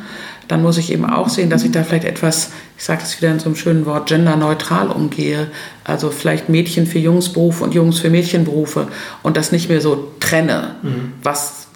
dann 0.53 0.61
muss 0.61 0.77
ich 0.77 0.93
eben 0.93 1.07
auch 1.07 1.31
sehen, 1.31 1.49
dass 1.49 1.65
ich 1.65 1.71
da 1.71 1.83
vielleicht 1.83 2.05
etwas, 2.05 2.51
ich 2.77 2.85
sage 2.85 3.01
das 3.01 3.17
wieder 3.17 3.33
in 3.33 3.39
so 3.39 3.47
einem 3.47 3.57
schönen 3.57 3.87
Wort, 3.87 4.11
genderneutral 4.11 4.89
umgehe. 4.89 5.47
Also 5.83 6.11
vielleicht 6.11 6.51
Mädchen 6.51 6.87
für 6.87 6.99
Jungsberufe 6.99 7.65
und 7.65 7.73
Jungs 7.73 8.01
für 8.01 8.11
Mädchenberufe 8.11 8.89
und 9.23 9.39
das 9.39 9.51
nicht 9.51 9.71
mehr 9.71 9.81
so 9.81 10.13
trenne, 10.21 10.77
mhm. 10.83 11.15
was 11.23 11.69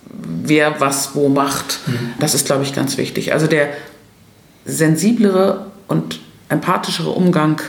wer 0.43 0.79
was 0.79 1.15
wo 1.15 1.31
macht. 1.31 1.79
Mhm. 1.87 2.13
Das 2.21 2.35
ist, 2.35 2.45
glaube 2.45 2.65
ich, 2.65 2.75
ganz 2.75 2.99
wichtig. 2.99 3.33
Also 3.33 3.47
der 3.47 3.71
sensiblere 4.67 5.69
und 5.89 6.21
empathischere 6.51 7.09
Umgang 7.09 7.63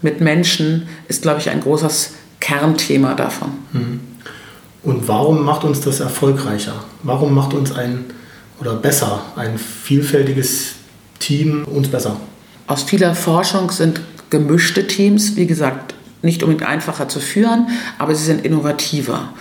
mit 0.00 0.22
Menschen 0.22 0.88
ist, 1.08 1.20
glaube 1.20 1.40
ich, 1.40 1.50
ein 1.50 1.60
großes 1.60 2.14
Kernthema 2.40 3.12
davon. 3.12 3.50
Mhm. 3.74 4.00
Und 4.82 5.08
warum 5.08 5.44
macht 5.44 5.64
uns 5.64 5.82
das 5.82 6.00
erfolgreicher? 6.00 6.84
Warum 7.02 7.34
macht 7.34 7.52
uns 7.52 7.70
ein 7.70 8.06
oder 8.64 8.76
besser, 8.76 9.22
ein 9.36 9.58
vielfältiges 9.58 10.76
Team 11.18 11.64
uns 11.64 11.88
besser? 11.88 12.16
Aus 12.66 12.82
vieler 12.82 13.14
Forschung 13.14 13.70
sind 13.70 14.00
gemischte 14.30 14.86
Teams, 14.86 15.36
wie 15.36 15.46
gesagt, 15.46 15.94
nicht 16.22 16.42
unbedingt 16.42 16.68
einfacher 16.68 17.08
zu 17.08 17.20
führen, 17.20 17.68
aber 17.98 18.14
sie 18.14 18.24
sind 18.24 18.44
innovativer. 18.44 19.34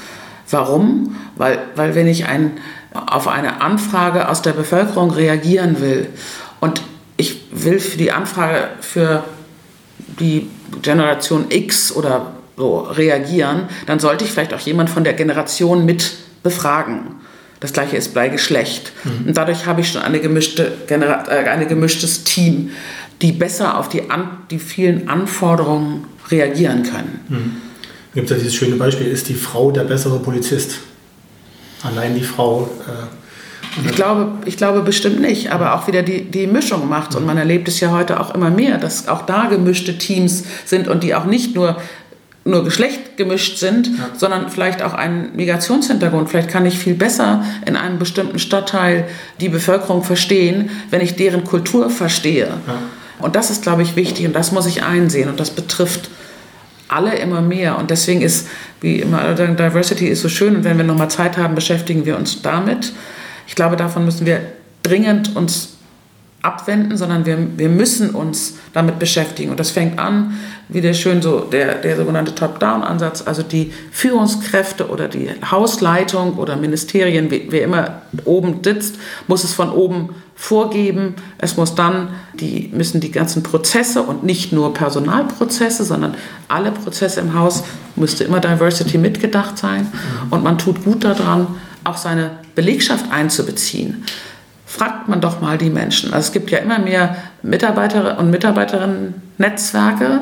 Warum? 0.50 1.16
Weil, 1.38 1.60
weil 1.76 1.96
wenn 1.96 2.08
ich 2.08 2.26
ein, 2.26 2.52
auf 2.94 3.30
eine 3.30 3.62
Anfrage 3.62 4.28
aus 4.28 4.42
der 4.42 4.52
Bevölkerung 4.52 5.12
reagieren 5.12 5.80
will 5.80 6.08
und 6.60 6.82
ich 7.16 7.46
will 7.52 7.80
für 7.80 7.98
die 7.98 8.12
Anfrage 8.12 8.72
für 8.82 9.24
die 10.20 10.50
Generation 10.82 11.46
X 11.50 11.94
oder 11.94 12.34
so 12.58 12.80
reagieren, 12.80 13.64
dann 13.86 14.00
sollte 14.00 14.26
ich 14.26 14.32
vielleicht 14.32 14.54
auch 14.54 14.60
jemand 14.60 14.90
von 14.90 15.06
der 15.06 15.14
Generation 15.14 15.86
mit 15.86 16.14
befragen. 16.44 17.23
Das 17.64 17.72
gleiche 17.72 17.96
ist 17.96 18.14
bei 18.14 18.28
Geschlecht. 18.28 18.92
Mhm. 19.06 19.28
Und 19.30 19.38
dadurch 19.38 19.66
habe 19.66 19.80
ich 19.80 19.90
schon 19.90 20.02
eine 20.02 20.20
gemischte 20.20 20.74
Genera 20.86 21.24
äh, 21.32 21.48
ein 21.48 21.66
gemischtes 21.66 22.26
Team, 22.26 22.72
die 23.22 23.32
besser 23.32 23.80
auf 23.80 23.88
die, 23.88 24.10
an 24.10 24.40
die 24.52 24.60
vielen 24.60 25.08
Anforderungen 25.08 26.04
reagieren 26.30 26.84
können. 26.84 27.22
Mhm. 27.30 27.56
Gibt 28.14 28.30
es 28.30 28.32
ja 28.32 28.38
dieses 28.38 28.54
schöne 28.54 28.76
Beispiel, 28.76 29.08
ist 29.08 29.30
die 29.30 29.34
Frau 29.34 29.72
der 29.72 29.86
bessere 29.86 30.20
Polizist? 30.20 30.80
Allein 31.84 32.16
die 32.16 32.24
Frau. 32.24 32.70
Äh, 32.86 33.86
ich 33.86 33.96
glaube, 33.96 34.34
ich 34.44 34.58
glaube 34.58 34.82
bestimmt 34.82 35.22
nicht, 35.22 35.54
aber 35.54 35.74
auch 35.76 35.88
wieder 35.88 36.04
die, 36.04 36.30
die 36.30 36.48
Mischung 36.48 36.90
macht. 36.90 37.16
Und 37.16 37.26
man 37.26 37.38
erlebt 37.38 37.70
es 37.70 37.80
ja 37.80 37.92
heute 37.92 38.20
auch 38.20 38.36
immer 38.36 38.50
mehr, 38.50 38.78
dass 38.78 39.08
auch 39.08 39.26
da 39.26 39.46
gemischte 39.46 39.98
Teams 39.98 40.44
sind 40.66 40.90
und 40.90 41.02
die 41.02 41.16
auch 41.16 41.24
nicht 41.24 41.56
nur 41.56 41.78
nur 42.46 42.64
Geschlecht 42.64 43.18
gemischt 43.18 43.58
sind, 43.58 43.88
ja. 43.88 44.10
sondern 44.18 44.50
vielleicht 44.50 44.82
auch 44.82 44.94
einen 44.94 45.36
Migrationshintergrund. 45.36 46.30
Vielleicht 46.30 46.50
kann 46.50 46.66
ich 46.66 46.78
viel 46.78 46.94
besser 46.94 47.46
in 47.66 47.76
einem 47.76 48.00
bestimmten 48.00 48.40
Stadtteil 48.40 49.08
die 49.40 49.50
Bevölkerung 49.50 50.04
verstehen, 50.04 50.70
wenn 50.90 51.02
ich 51.02 51.16
deren 51.16 51.46
Kultur 51.46 51.90
verstehe. 51.90 52.48
Ja. 52.68 52.80
Und 53.20 53.36
das 53.36 53.50
ist, 53.50 53.64
glaube 53.64 53.84
ich, 53.84 53.96
wichtig 53.96 54.26
und 54.26 54.34
das 54.34 54.52
muss 54.52 54.66
ich 54.66 54.84
einsehen 54.84 55.30
und 55.30 55.40
das 55.40 55.52
betrifft 55.52 56.10
alle 56.90 57.16
immer 57.16 57.42
mehr. 57.42 57.78
Und 57.78 57.90
deswegen 57.90 58.22
ist, 58.22 58.48
wie 58.82 59.00
immer, 59.00 59.34
Diversity 59.34 60.08
ist 60.08 60.22
so 60.22 60.30
schön 60.30 60.58
und 60.58 60.64
wenn 60.64 60.78
wir 60.78 60.84
nochmal 60.84 61.10
Zeit 61.10 61.38
haben, 61.38 61.56
beschäftigen 61.56 62.06
wir 62.06 62.18
uns 62.18 62.42
damit. 62.42 62.92
Ich 63.48 63.56
glaube, 63.56 63.78
davon 63.78 64.04
müssen 64.04 64.26
wir 64.26 64.42
dringend 64.84 65.36
uns 65.36 65.70
abwenden, 66.44 66.98
sondern 66.98 67.26
wir, 67.26 67.38
wir 67.58 67.70
müssen 67.70 68.12
uns 68.12 68.58
damit 68.74 69.00
beschäftigen. 69.00 69.50
Und 69.50 69.60
das 69.60 69.72
fängt 69.72 69.98
an, 69.98 70.38
wie 70.68 70.82
der 70.82 70.94
schön 70.94 71.22
so, 71.22 71.40
der, 71.40 71.76
der 71.76 71.96
sogenannte 71.96 72.36
Top-Down-Ansatz, 72.36 73.24
also 73.26 73.44
die 73.44 73.72
Führungskräfte 73.92 74.90
oder 74.90 75.08
die 75.08 75.30
Hausleitung 75.50 76.38
oder 76.38 76.58
Ministerien, 76.58 77.32
wer 77.32 77.64
immer 77.64 78.02
oben 78.26 78.60
sitzt, 78.62 78.98
muss 79.28 79.44
es 79.44 79.54
von 79.54 79.72
oben 79.72 80.10
vorgeben. 80.36 81.16
Es 81.38 81.56
muss 81.56 81.76
dann, 81.76 82.10
die 82.34 82.70
müssen 82.74 83.00
die 83.00 83.12
ganzen 83.12 83.42
Prozesse 83.42 84.04
und 84.04 84.24
nicht 84.24 84.52
nur 84.52 84.74
Personalprozesse, 84.74 85.86
sondern 85.86 86.16
alle 86.50 86.72
Prozesse 86.72 87.22
im 87.22 87.34
Haus 87.36 87.64
müsste 87.96 88.26
immer 88.26 88.42
Diversity 88.42 88.98
mitgedacht 88.98 89.58
sein. 89.58 89.88
Und 90.30 90.44
man 90.44 90.58
tut 90.58 90.84
gut 90.84 91.06
daran, 91.06 91.48
auch 91.86 91.98
seine 91.98 92.32
Belegschaft 92.56 93.12
einzubeziehen 93.12 94.04
fragt 94.76 95.08
man 95.08 95.22
doch 95.22 95.40
mal 95.40 95.60
die 95.60 95.70
Menschen. 95.70 96.14
Also 96.14 96.28
es 96.28 96.32
gibt 96.32 96.50
ja 96.50 96.58
immer 96.58 96.80
mehr 96.80 97.16
Mitarbeiter 97.44 98.18
und 98.18 98.32
Mitarbeiterinnen-Netzwerke, 98.32 100.22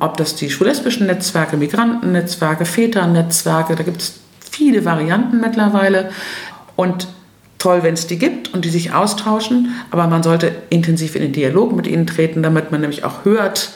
ob 0.00 0.16
das 0.16 0.34
die 0.34 0.50
schwul-lesbischen 0.50 1.06
Netzwerke, 1.06 1.56
Migrantennetzwerke, 1.56 2.64
Väternetzwerke, 2.64 3.76
da 3.76 3.84
gibt 3.84 4.02
es 4.02 4.14
viele 4.50 4.84
Varianten 4.84 5.40
mittlerweile. 5.40 6.10
Und 6.74 7.06
toll, 7.58 7.84
wenn 7.84 7.94
es 7.94 8.08
die 8.08 8.18
gibt 8.18 8.52
und 8.52 8.64
die 8.64 8.70
sich 8.70 8.92
austauschen, 8.92 9.76
aber 9.92 10.08
man 10.08 10.24
sollte 10.24 10.50
intensiv 10.70 11.14
in 11.14 11.22
den 11.22 11.32
Dialog 11.32 11.72
mit 11.76 11.86
ihnen 11.86 12.08
treten, 12.08 12.42
damit 12.42 12.72
man 12.72 12.80
nämlich 12.80 13.04
auch 13.04 13.24
hört, 13.24 13.70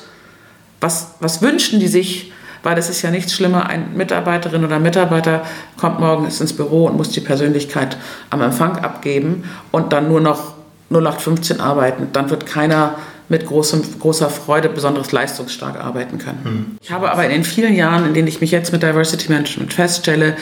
was, 0.80 1.14
was 1.20 1.42
wünschen 1.42 1.78
die 1.78 1.86
sich 1.86 2.32
weil 2.68 2.76
es 2.76 2.90
ist 2.90 3.00
ja 3.00 3.10
nichts 3.10 3.32
schlimmer, 3.32 3.66
ein 3.66 3.96
Mitarbeiterin 3.96 4.62
oder 4.62 4.78
Mitarbeiter 4.78 5.42
kommt 5.78 6.00
morgens 6.00 6.38
ins 6.42 6.52
Büro 6.52 6.84
und 6.84 6.98
muss 6.98 7.08
die 7.08 7.20
Persönlichkeit 7.22 7.96
am 8.28 8.42
Empfang 8.42 8.76
abgeben 8.76 9.44
und 9.70 9.94
dann 9.94 10.08
nur 10.08 10.20
noch 10.20 10.52
0815 10.90 11.62
arbeiten. 11.62 12.08
Dann 12.12 12.28
wird 12.28 12.44
keiner 12.44 12.96
mit 13.30 13.46
großem, 13.46 13.82
großer 13.98 14.28
Freude 14.28 14.68
besonders 14.68 15.12
leistungsstark 15.12 15.82
arbeiten 15.82 16.18
können. 16.18 16.40
Mhm. 16.44 16.76
Ich 16.82 16.92
habe 16.92 17.10
aber 17.10 17.24
in 17.24 17.30
den 17.30 17.44
vielen 17.44 17.74
Jahren, 17.74 18.04
in 18.04 18.12
denen 18.12 18.28
ich 18.28 18.42
mich 18.42 18.50
jetzt 18.50 18.70
mit 18.70 18.82
Diversity 18.82 19.32
Management 19.32 19.72
feststelle, 19.72 20.36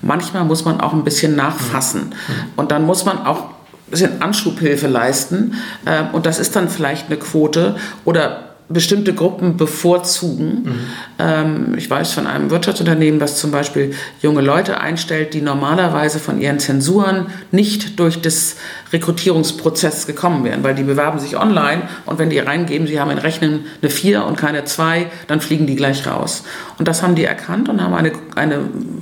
manchmal 0.00 0.44
muss 0.44 0.64
man 0.64 0.80
auch 0.80 0.94
ein 0.94 1.04
bisschen 1.04 1.36
nachfassen. 1.36 2.06
Mhm. 2.06 2.34
Und 2.56 2.70
dann 2.70 2.86
muss 2.86 3.04
man 3.04 3.26
auch 3.26 3.40
ein 3.40 3.90
bisschen 3.90 4.22
Anschubhilfe 4.22 4.86
leisten. 4.86 5.52
Ähm, 5.84 6.06
und 6.12 6.24
das 6.24 6.38
ist 6.38 6.56
dann 6.56 6.70
vielleicht 6.70 7.08
eine 7.08 7.18
Quote 7.18 7.76
oder 8.06 8.47
bestimmte 8.70 9.14
Gruppen 9.14 9.56
bevorzugen. 9.56 10.62
Mhm. 10.62 10.78
Ähm, 11.18 11.74
ich 11.78 11.88
weiß 11.88 12.12
von 12.12 12.26
einem 12.26 12.50
Wirtschaftsunternehmen, 12.50 13.18
das 13.18 13.38
zum 13.38 13.50
Beispiel 13.50 13.94
junge 14.20 14.42
Leute 14.42 14.78
einstellt, 14.80 15.32
die 15.32 15.40
normalerweise 15.40 16.18
von 16.18 16.40
ihren 16.40 16.58
Zensuren 16.58 17.28
nicht 17.50 17.98
durch 17.98 18.20
das 18.20 18.56
Rekrutierungsprozess 18.92 20.06
gekommen 20.06 20.44
wären, 20.44 20.62
weil 20.64 20.74
die 20.74 20.82
bewerben 20.82 21.18
sich 21.18 21.38
online 21.38 21.88
und 22.04 22.18
wenn 22.18 22.28
die 22.28 22.38
reingeben, 22.38 22.86
sie 22.86 23.00
haben 23.00 23.10
in 23.10 23.18
Rechnen 23.18 23.64
eine 23.80 23.90
4 23.90 24.24
und 24.24 24.36
keine 24.36 24.64
2, 24.64 25.10
dann 25.26 25.40
fliegen 25.40 25.66
die 25.66 25.76
gleich 25.76 26.06
raus. 26.06 26.44
Und 26.78 26.88
das 26.88 27.02
haben 27.02 27.14
die 27.14 27.24
erkannt 27.24 27.70
und 27.70 27.82
haben 27.82 27.94
eine, 27.94 28.12
eine 28.34 28.60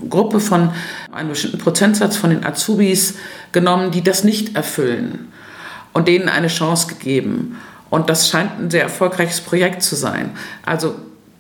Gruppe 0.09 0.39
von 0.39 0.71
einem 1.11 1.31
bestimmten 1.31 1.59
Prozentsatz 1.59 2.17
von 2.17 2.31
den 2.31 2.45
Azubis 2.45 3.15
genommen, 3.51 3.91
die 3.91 4.03
das 4.03 4.23
nicht 4.23 4.55
erfüllen 4.55 5.33
und 5.93 6.07
denen 6.07 6.29
eine 6.29 6.49
Chance 6.49 6.87
gegeben. 6.89 7.57
Und 7.91 8.11
das 8.11 8.29
scheint 8.29 8.59
ein 8.59 8.71
sehr 8.71 8.83
erfolgreiches 8.83 9.41
Projekt 9.41 9.83
zu 9.83 9.95
sein. 9.95 10.31
Also 10.65 10.97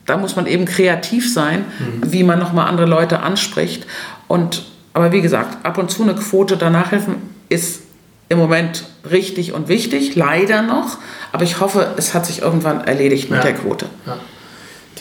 da 0.06 0.16
muss 0.16 0.36
man 0.36 0.46
eben 0.46 0.64
kreativ 0.64 1.32
sein, 1.32 1.64
mhm. 1.78 2.12
wie 2.12 2.22
man 2.22 2.38
nochmal 2.38 2.68
andere 2.68 2.86
Leute 2.86 3.20
anspricht. 3.20 3.86
Und, 4.28 4.64
aber 4.94 5.12
wie 5.12 5.20
gesagt, 5.20 5.64
ab 5.64 5.78
und 5.78 5.90
zu 5.90 6.02
eine 6.02 6.14
Quote 6.14 6.56
danach 6.56 6.92
helfen 6.92 7.16
ist 7.48 7.82
im 8.28 8.38
Moment 8.38 8.84
richtig 9.10 9.52
und 9.52 9.68
wichtig, 9.68 10.16
leider 10.16 10.62
noch. 10.62 10.98
Aber 11.32 11.44
ich 11.44 11.60
hoffe, 11.60 11.94
es 11.96 12.14
hat 12.14 12.26
sich 12.26 12.42
irgendwann 12.42 12.82
erledigt 12.82 13.30
mit 13.30 13.38
ja. 13.38 13.44
der 13.44 13.54
Quote. 13.54 13.86
Ja. 14.06 14.16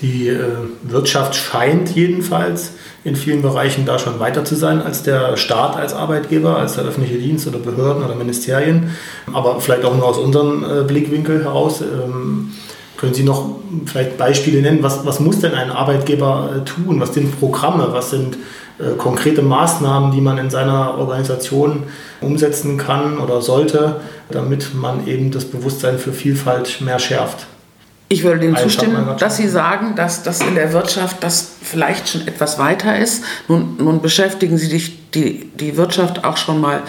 Die 0.02 0.28
äh, 0.28 0.44
Wirtschaft 0.84 1.36
scheint 1.36 1.90
jedenfalls 1.96 2.74
in 3.06 3.16
vielen 3.16 3.44
Bereichen 3.44 3.86
da 3.86 4.00
schon 4.00 4.20
weiter 4.20 4.44
zu 4.44 4.56
sein 4.56 4.82
als 4.82 5.04
der 5.04 5.38
Staat 5.38 5.78
als 5.78 5.94
Arbeitgeber, 5.94 6.58
als 6.58 6.74
der 6.74 6.86
öffentliche 6.86 7.20
Dienst 7.20 7.48
oder 7.48 7.60
Behörden 7.60 8.04
oder 8.04 8.16
Ministerien. 8.16 8.90
Aber 9.32 9.62
vielleicht 9.62 9.86
auch 9.86 9.96
nur 9.96 10.06
aus 10.06 10.18
unserem 10.18 10.64
äh, 10.64 10.84
Blickwinkel 10.84 11.44
heraus. 11.44 11.82
Ähm, 11.82 12.52
können 12.98 13.14
Sie 13.14 13.24
noch 13.24 13.58
vielleicht 13.86 14.18
Beispiele 14.18 14.62
nennen? 14.62 14.80
Was, 14.82 15.06
was 15.06 15.20
muss 15.20 15.40
denn 15.40 15.54
ein 15.54 15.70
Arbeitgeber 15.70 16.50
äh, 16.58 16.66
tun? 16.66 17.00
Was 17.00 17.14
sind 17.14 17.40
Programme? 17.40 17.90
Was 17.92 18.10
sind 18.10 18.38
äh, 18.80 18.96
konkrete 18.98 19.44
Maßnahmen, 19.44 20.12
die 20.12 20.22
man 20.22 20.40
in 20.40 20.50
seiner 20.50 20.98
Organisation 20.98 21.84
umsetzen 22.22 22.78
kann 22.78 23.20
oder 23.20 23.42
sollte, 23.42 23.98
damit 24.32 24.74
man 24.74 25.06
eben 25.08 25.30
das 25.30 25.46
Bewusstsein 25.46 26.00
für 26.00 26.12
Vielfalt 26.12 26.82
mehr 26.82 26.98
schärft? 26.98 27.46
Ich 28.08 28.24
würde 28.24 28.46
Ihnen 28.46 28.56
zustimmen, 28.56 29.16
dass 29.18 29.38
Sie 29.38 29.48
sagen, 29.48 29.96
dass 29.96 30.22
das 30.22 30.42
in 30.42 30.54
der 30.54 30.74
Wirtschaft 30.74 31.24
das 31.24 31.54
vielleicht 31.64 32.08
schon 32.10 32.28
etwas 32.28 32.60
weiter 32.60 32.98
ist. 32.98 33.24
Nun, 33.48 33.78
nun 33.78 34.02
beschäftigen 34.02 34.58
Sie 34.58 34.68
sich 34.68 35.12
die, 35.12 35.52
die 35.56 35.76
Wirtschaft 35.76 36.24
auch 36.24 36.38
schon 36.38 36.62
mal 36.62 36.84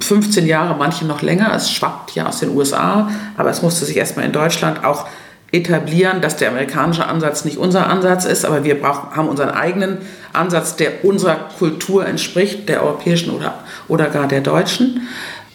15 0.00 0.46
Jahre, 0.46 0.74
manche 0.76 1.04
noch 1.04 1.22
länger. 1.22 1.54
Es 1.54 1.70
schwappt 1.70 2.16
ja 2.16 2.26
aus 2.26 2.40
den 2.40 2.50
USA, 2.50 3.10
aber 3.36 3.50
es 3.50 3.62
musste 3.62 3.84
sich 3.84 3.96
erstmal 3.96 4.26
in 4.26 4.32
Deutschland 4.32 4.84
auch 4.84 5.06
etablieren, 5.52 6.20
dass 6.20 6.36
der 6.36 6.48
amerikanische 6.50 7.06
Ansatz 7.06 7.44
nicht 7.44 7.58
unser 7.58 7.88
Ansatz 7.88 8.24
ist, 8.24 8.44
aber 8.44 8.64
wir 8.64 8.80
brauchen, 8.80 9.14
haben 9.14 9.28
unseren 9.28 9.50
eigenen 9.50 9.98
Ansatz, 10.32 10.74
der 10.74 11.04
unserer 11.04 11.36
Kultur 11.58 12.04
entspricht, 12.06 12.68
der 12.68 12.82
europäischen 12.82 13.30
oder, 13.30 13.60
oder 13.86 14.06
gar 14.06 14.26
der 14.26 14.40
deutschen. 14.40 15.06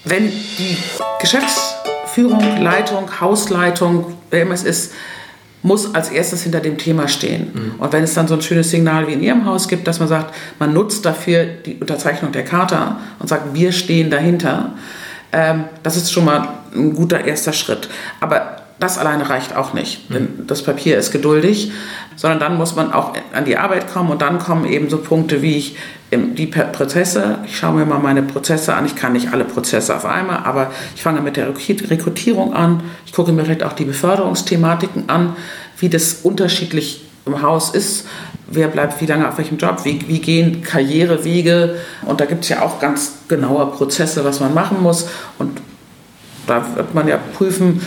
Wenn 0.05 0.29
die 0.29 0.77
Geschäftsführung, 2.09 2.61
Leitung, 2.61 3.21
Hausleitung, 3.21 4.05
wer 4.29 4.41
immer 4.41 4.53
es 4.53 4.63
ist, 4.63 4.93
muss 5.61 5.93
als 5.93 6.09
erstes 6.09 6.43
hinter 6.43 6.61
dem 6.61 6.77
Thema 6.77 7.07
stehen. 7.07 7.51
Mhm. 7.53 7.71
Und 7.79 7.91
wenn 7.91 8.03
es 8.03 8.13
dann 8.13 8.27
so 8.27 8.35
ein 8.35 8.41
schönes 8.41 8.71
Signal 8.71 9.07
wie 9.07 9.13
in 9.13 9.21
Ihrem 9.21 9.45
Haus 9.45 9.67
gibt, 9.67 9.87
dass 9.87 9.99
man 9.99 10.07
sagt, 10.07 10.33
man 10.57 10.73
nutzt 10.73 11.05
dafür 11.05 11.45
die 11.45 11.75
Unterzeichnung 11.75 12.31
der 12.31 12.45
Charta 12.45 12.99
und 13.19 13.27
sagt, 13.27 13.53
wir 13.53 13.71
stehen 13.71 14.09
dahinter, 14.09 14.73
ähm, 15.33 15.65
das 15.83 15.97
ist 15.97 16.11
schon 16.11 16.25
mal 16.25 16.47
ein 16.73 16.93
guter 16.93 17.25
erster 17.25 17.53
Schritt. 17.53 17.89
Aber 18.21 18.58
das 18.79 18.97
alleine 18.97 19.29
reicht 19.29 19.55
auch 19.55 19.73
nicht, 19.73 20.13
denn 20.13 20.23
mhm. 20.23 20.47
das 20.47 20.63
Papier 20.63 20.97
ist 20.97 21.11
geduldig, 21.11 21.71
sondern 22.15 22.39
dann 22.39 22.57
muss 22.57 22.75
man 22.75 22.93
auch 22.93 23.13
an 23.33 23.45
die 23.45 23.57
Arbeit 23.57 23.91
kommen 23.91 24.09
und 24.09 24.21
dann 24.21 24.39
kommen 24.39 24.65
eben 24.65 24.89
so 24.89 24.97
Punkte 24.97 25.41
wie 25.41 25.57
ich 25.57 25.75
die 26.11 26.47
Prozesse. 26.47 27.39
Ich 27.45 27.57
schaue 27.57 27.73
mir 27.73 27.85
mal 27.85 27.99
meine 27.99 28.23
Prozesse 28.23 28.73
an. 28.73 28.85
Ich 28.85 28.95
kann 28.95 29.13
nicht 29.13 29.31
alle 29.31 29.45
Prozesse 29.45 29.95
auf 29.95 30.05
einmal, 30.05 30.39
aber 30.43 30.71
ich 30.95 31.03
fange 31.03 31.21
mit 31.21 31.37
der 31.37 31.49
Rekrutierung 31.49 32.53
an. 32.53 32.81
Ich 33.05 33.13
gucke 33.13 33.31
mir 33.31 33.43
vielleicht 33.43 33.63
auch 33.63 33.73
die 33.73 33.85
Beförderungsthematiken 33.85 35.07
an, 35.07 35.35
wie 35.77 35.89
das 35.89 36.21
unterschiedlich 36.23 37.05
im 37.25 37.41
Haus 37.41 37.69
ist. 37.71 38.07
Wer 38.47 38.67
bleibt 38.69 38.99
wie 39.01 39.05
lange 39.05 39.29
auf 39.29 39.37
welchem 39.37 39.57
Job? 39.57 39.81
Wie, 39.83 40.07
wie 40.07 40.19
gehen 40.19 40.63
Karrierewege? 40.63 41.75
Und 42.05 42.19
da 42.19 42.25
gibt 42.25 42.43
es 42.43 42.49
ja 42.49 42.63
auch 42.63 42.79
ganz 42.79 43.19
genaue 43.27 43.67
Prozesse, 43.67 44.25
was 44.25 44.39
man 44.39 44.53
machen 44.53 44.81
muss. 44.81 45.07
Und 45.37 45.61
da 46.47 46.65
wird 46.75 46.95
man 46.95 47.07
ja 47.07 47.17
prüfen, 47.17 47.81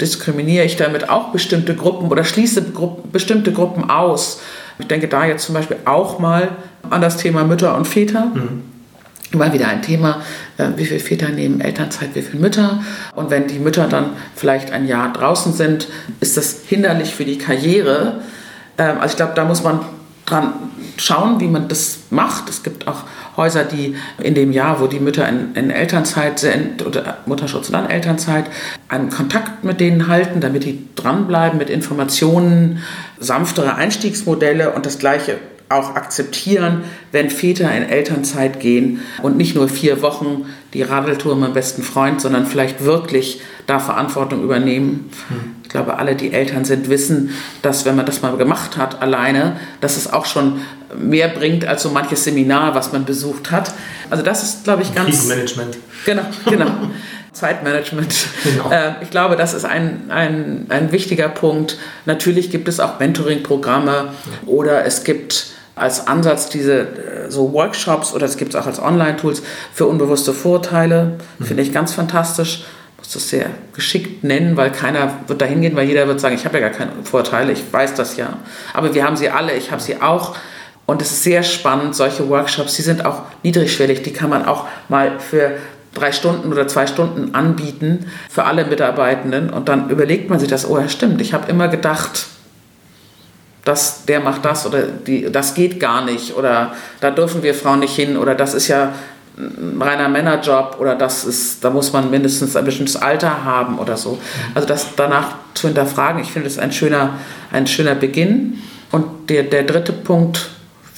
diskriminiere 0.00 0.64
ich 0.64 0.76
damit 0.76 1.08
auch 1.10 1.28
bestimmte 1.28 1.74
Gruppen 1.74 2.08
oder 2.08 2.24
schließe 2.24 2.72
bestimmte 3.12 3.52
Gruppen 3.52 3.90
aus. 3.90 4.40
Ich 4.78 4.86
denke 4.86 5.08
da 5.08 5.24
jetzt 5.24 5.44
zum 5.44 5.54
Beispiel 5.54 5.76
auch 5.84 6.18
mal 6.18 6.48
an 6.88 7.00
das 7.00 7.18
Thema 7.18 7.44
Mütter 7.44 7.76
und 7.76 7.86
Väter. 7.86 8.26
Mhm. 8.26 8.62
Mal 9.32 9.52
wieder 9.52 9.68
ein 9.68 9.80
Thema, 9.82 10.22
äh, 10.58 10.68
wie 10.74 10.84
viele 10.84 10.98
Väter 10.98 11.28
nehmen 11.28 11.60
Elternzeit, 11.60 12.10
wie 12.14 12.22
viele 12.22 12.40
Mütter. 12.42 12.82
Und 13.14 13.30
wenn 13.30 13.46
die 13.46 13.60
Mütter 13.60 13.86
dann 13.86 14.10
vielleicht 14.34 14.72
ein 14.72 14.88
Jahr 14.88 15.12
draußen 15.12 15.52
sind, 15.52 15.86
ist 16.18 16.36
das 16.36 16.62
hinderlich 16.66 17.14
für 17.14 17.24
die 17.24 17.38
Karriere. 17.38 18.22
Ähm, 18.76 18.96
also 19.00 19.12
ich 19.12 19.16
glaube, 19.16 19.34
da 19.36 19.44
muss 19.44 19.62
man 19.62 19.80
dran 20.26 20.52
schauen, 20.96 21.38
wie 21.38 21.46
man 21.46 21.68
das 21.68 22.00
macht. 22.10 22.48
Es 22.48 22.64
gibt 22.64 22.88
auch 22.88 23.04
Häuser, 23.40 23.64
die 23.64 23.96
in 24.22 24.34
dem 24.34 24.52
Jahr, 24.52 24.80
wo 24.80 24.86
die 24.86 25.00
Mütter 25.00 25.28
in, 25.28 25.54
in 25.54 25.70
Elternzeit 25.70 26.38
sind 26.38 26.86
oder 26.86 27.18
Mutterschutz 27.26 27.68
und 27.68 27.72
dann 27.72 27.88
Elternzeit, 27.88 28.44
einen 28.88 29.10
Kontakt 29.10 29.64
mit 29.64 29.80
denen 29.80 30.08
halten, 30.08 30.40
damit 30.40 30.64
die 30.64 30.86
dranbleiben 30.94 31.58
mit 31.58 31.70
Informationen, 31.70 32.82
sanftere 33.18 33.74
Einstiegsmodelle 33.74 34.72
und 34.72 34.84
das 34.84 34.98
Gleiche 34.98 35.38
auch 35.70 35.94
akzeptieren, 35.94 36.82
wenn 37.12 37.30
Väter 37.30 37.72
in 37.74 37.84
Elternzeit 37.84 38.58
gehen 38.58 39.00
und 39.22 39.36
nicht 39.36 39.54
nur 39.54 39.68
vier 39.68 40.02
Wochen 40.02 40.46
die 40.74 40.82
Radeltour 40.82 41.36
mit 41.36 41.54
besten 41.54 41.82
Freund, 41.82 42.20
sondern 42.20 42.44
vielleicht 42.44 42.84
wirklich 42.84 43.40
da 43.66 43.78
Verantwortung 43.78 44.42
übernehmen. 44.42 45.10
Hm. 45.28 45.54
Ich 45.62 45.68
glaube, 45.68 45.96
alle, 45.98 46.16
die 46.16 46.32
Eltern 46.32 46.64
sind, 46.64 46.88
wissen, 46.88 47.30
dass 47.62 47.84
wenn 47.84 47.94
man 47.94 48.04
das 48.04 48.20
mal 48.20 48.36
gemacht 48.36 48.76
hat, 48.76 49.00
alleine, 49.00 49.60
dass 49.80 49.96
es 49.96 50.12
auch 50.12 50.26
schon 50.26 50.60
mehr 50.96 51.28
bringt 51.28 51.64
als 51.64 51.82
so 51.82 51.90
manches 51.90 52.24
Seminar, 52.24 52.74
was 52.74 52.92
man 52.92 53.04
besucht 53.04 53.50
hat. 53.50 53.72
Also 54.08 54.22
das 54.22 54.42
ist, 54.42 54.64
glaube 54.64 54.82
ich, 54.82 54.94
ganz... 54.94 55.08
Krisenmanagement. 55.08 55.76
Genau, 56.04 56.22
genau. 56.46 56.70
Zeitmanagement. 57.32 58.14
Genau. 58.44 58.70
Äh, 58.70 58.94
ich 59.02 59.10
glaube, 59.10 59.36
das 59.36 59.54
ist 59.54 59.64
ein, 59.64 60.10
ein, 60.10 60.66
ein 60.68 60.92
wichtiger 60.92 61.28
Punkt. 61.28 61.78
Natürlich 62.06 62.50
gibt 62.50 62.68
es 62.68 62.80
auch 62.80 62.98
Mentoring-Programme 62.98 63.90
ja. 63.92 64.48
oder 64.48 64.84
es 64.84 65.04
gibt 65.04 65.46
als 65.76 66.06
Ansatz 66.06 66.48
diese 66.48 66.80
äh, 66.80 67.30
so 67.30 67.52
Workshops 67.52 68.12
oder 68.12 68.26
es 68.26 68.36
gibt 68.36 68.54
es 68.54 68.60
auch 68.60 68.66
als 68.66 68.80
Online-Tools 68.80 69.42
für 69.72 69.86
unbewusste 69.86 70.34
Vorurteile. 70.34 71.18
Mhm. 71.38 71.44
Finde 71.44 71.62
ich 71.62 71.72
ganz 71.72 71.94
fantastisch. 71.94 72.64
Muss 72.98 73.12
das 73.12 73.30
sehr 73.30 73.46
geschickt 73.74 74.24
nennen, 74.24 74.56
weil 74.58 74.70
keiner 74.70 75.20
wird 75.26 75.40
da 75.40 75.46
hingehen, 75.46 75.74
weil 75.74 75.88
jeder 75.88 76.06
wird 76.06 76.20
sagen, 76.20 76.34
ich 76.34 76.44
habe 76.44 76.58
ja 76.58 76.68
gar 76.68 76.76
keine 76.76 76.92
Vorteile, 77.04 77.52
ich 77.52 77.62
weiß 77.72 77.94
das 77.94 78.16
ja. 78.18 78.38
Aber 78.74 78.94
wir 78.94 79.04
haben 79.04 79.16
sie 79.16 79.30
alle, 79.30 79.54
ich 79.54 79.70
habe 79.70 79.80
sie 79.80 80.02
auch. 80.02 80.36
Und 80.90 81.00
es 81.00 81.12
ist 81.12 81.22
sehr 81.22 81.44
spannend, 81.44 81.94
solche 81.94 82.28
Workshops, 82.28 82.74
die 82.74 82.82
sind 82.82 83.04
auch 83.04 83.22
niedrigschwellig, 83.44 84.02
die 84.02 84.12
kann 84.12 84.28
man 84.28 84.44
auch 84.44 84.66
mal 84.88 85.20
für 85.20 85.52
drei 85.94 86.10
Stunden 86.10 86.50
oder 86.50 86.66
zwei 86.66 86.88
Stunden 86.88 87.32
anbieten 87.32 88.06
für 88.28 88.42
alle 88.42 88.64
Mitarbeitenden. 88.64 89.50
Und 89.50 89.68
dann 89.68 89.88
überlegt 89.88 90.28
man 90.30 90.40
sich 90.40 90.48
das, 90.48 90.68
oh 90.68 90.76
ja 90.80 90.88
stimmt, 90.88 91.20
ich 91.20 91.32
habe 91.32 91.48
immer 91.48 91.68
gedacht, 91.68 92.26
dass 93.64 94.04
der 94.06 94.18
macht 94.18 94.44
das 94.44 94.66
oder 94.66 94.82
die, 94.82 95.30
das 95.30 95.54
geht 95.54 95.78
gar 95.78 96.04
nicht 96.04 96.36
oder 96.36 96.72
da 97.00 97.12
dürfen 97.12 97.44
wir 97.44 97.54
Frauen 97.54 97.78
nicht 97.78 97.94
hin 97.94 98.16
oder 98.16 98.34
das 98.34 98.52
ist 98.54 98.66
ja 98.66 98.92
ein 99.38 99.80
reiner 99.80 100.08
Männerjob 100.08 100.78
oder 100.80 100.96
das 100.96 101.24
ist, 101.24 101.62
da 101.62 101.70
muss 101.70 101.92
man 101.92 102.10
mindestens 102.10 102.56
ein 102.56 102.64
bestimmtes 102.64 102.96
Alter 102.96 103.44
haben 103.44 103.78
oder 103.78 103.96
so. 103.96 104.18
Also 104.56 104.66
das 104.66 104.88
danach 104.96 105.36
zu 105.54 105.68
hinterfragen, 105.68 106.20
ich 106.20 106.32
finde 106.32 106.48
das 106.48 106.58
ein 106.58 106.72
schöner, 106.72 107.10
ein 107.52 107.68
schöner 107.68 107.94
Beginn. 107.94 108.58
Und 108.90 109.30
der, 109.30 109.44
der 109.44 109.62
dritte 109.62 109.92
Punkt 109.92 110.50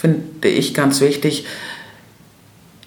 finde 0.03 0.49
ich 0.49 0.75
ganz 0.75 1.01
wichtig, 1.01 1.47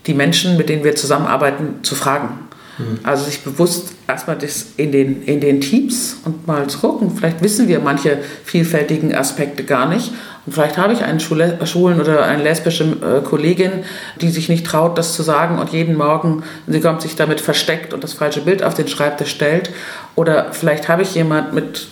die 0.05 0.13
Menschen, 0.13 0.57
mit 0.57 0.67
denen 0.67 0.83
wir 0.83 0.95
zusammenarbeiten, 0.95 1.75
zu 1.81 1.95
fragen. 1.95 2.39
Mhm. 2.77 2.99
Also 3.03 3.23
sich 3.23 3.41
bewusst 3.41 3.93
erstmal 4.05 4.37
das 4.37 4.67
in 4.75 4.91
den, 4.91 5.23
in 5.23 5.39
den 5.39 5.61
Teams 5.61 6.17
und 6.25 6.45
mal 6.45 6.67
zu 6.67 6.79
gucken. 6.79 7.15
Vielleicht 7.15 7.41
wissen 7.41 7.69
wir 7.69 7.79
manche 7.79 8.17
vielfältigen 8.43 9.15
Aspekte 9.15 9.63
gar 9.63 9.87
nicht. 9.87 10.11
Und 10.45 10.51
vielleicht 10.51 10.77
habe 10.77 10.91
ich 10.91 11.05
einen 11.05 11.21
Schule, 11.21 11.57
Schulen 11.65 12.01
oder 12.01 12.25
eine 12.25 12.43
lesbische 12.43 12.83
äh, 12.83 13.21
Kollegin, 13.23 13.71
die 14.19 14.29
sich 14.29 14.49
nicht 14.49 14.65
traut, 14.65 14.97
das 14.97 15.13
zu 15.13 15.23
sagen 15.23 15.57
und 15.57 15.71
jeden 15.71 15.95
Morgen, 15.95 16.43
sie 16.67 16.81
kommt 16.81 17.01
sich 17.01 17.15
damit 17.15 17.39
versteckt 17.39 17.93
und 17.93 18.03
das 18.03 18.11
falsche 18.11 18.41
Bild 18.41 18.61
auf 18.61 18.73
den 18.73 18.89
Schreibtisch 18.89 19.31
stellt. 19.31 19.71
Oder 20.15 20.51
vielleicht 20.51 20.89
habe 20.89 21.01
ich 21.01 21.15
jemand 21.15 21.53
mit 21.53 21.87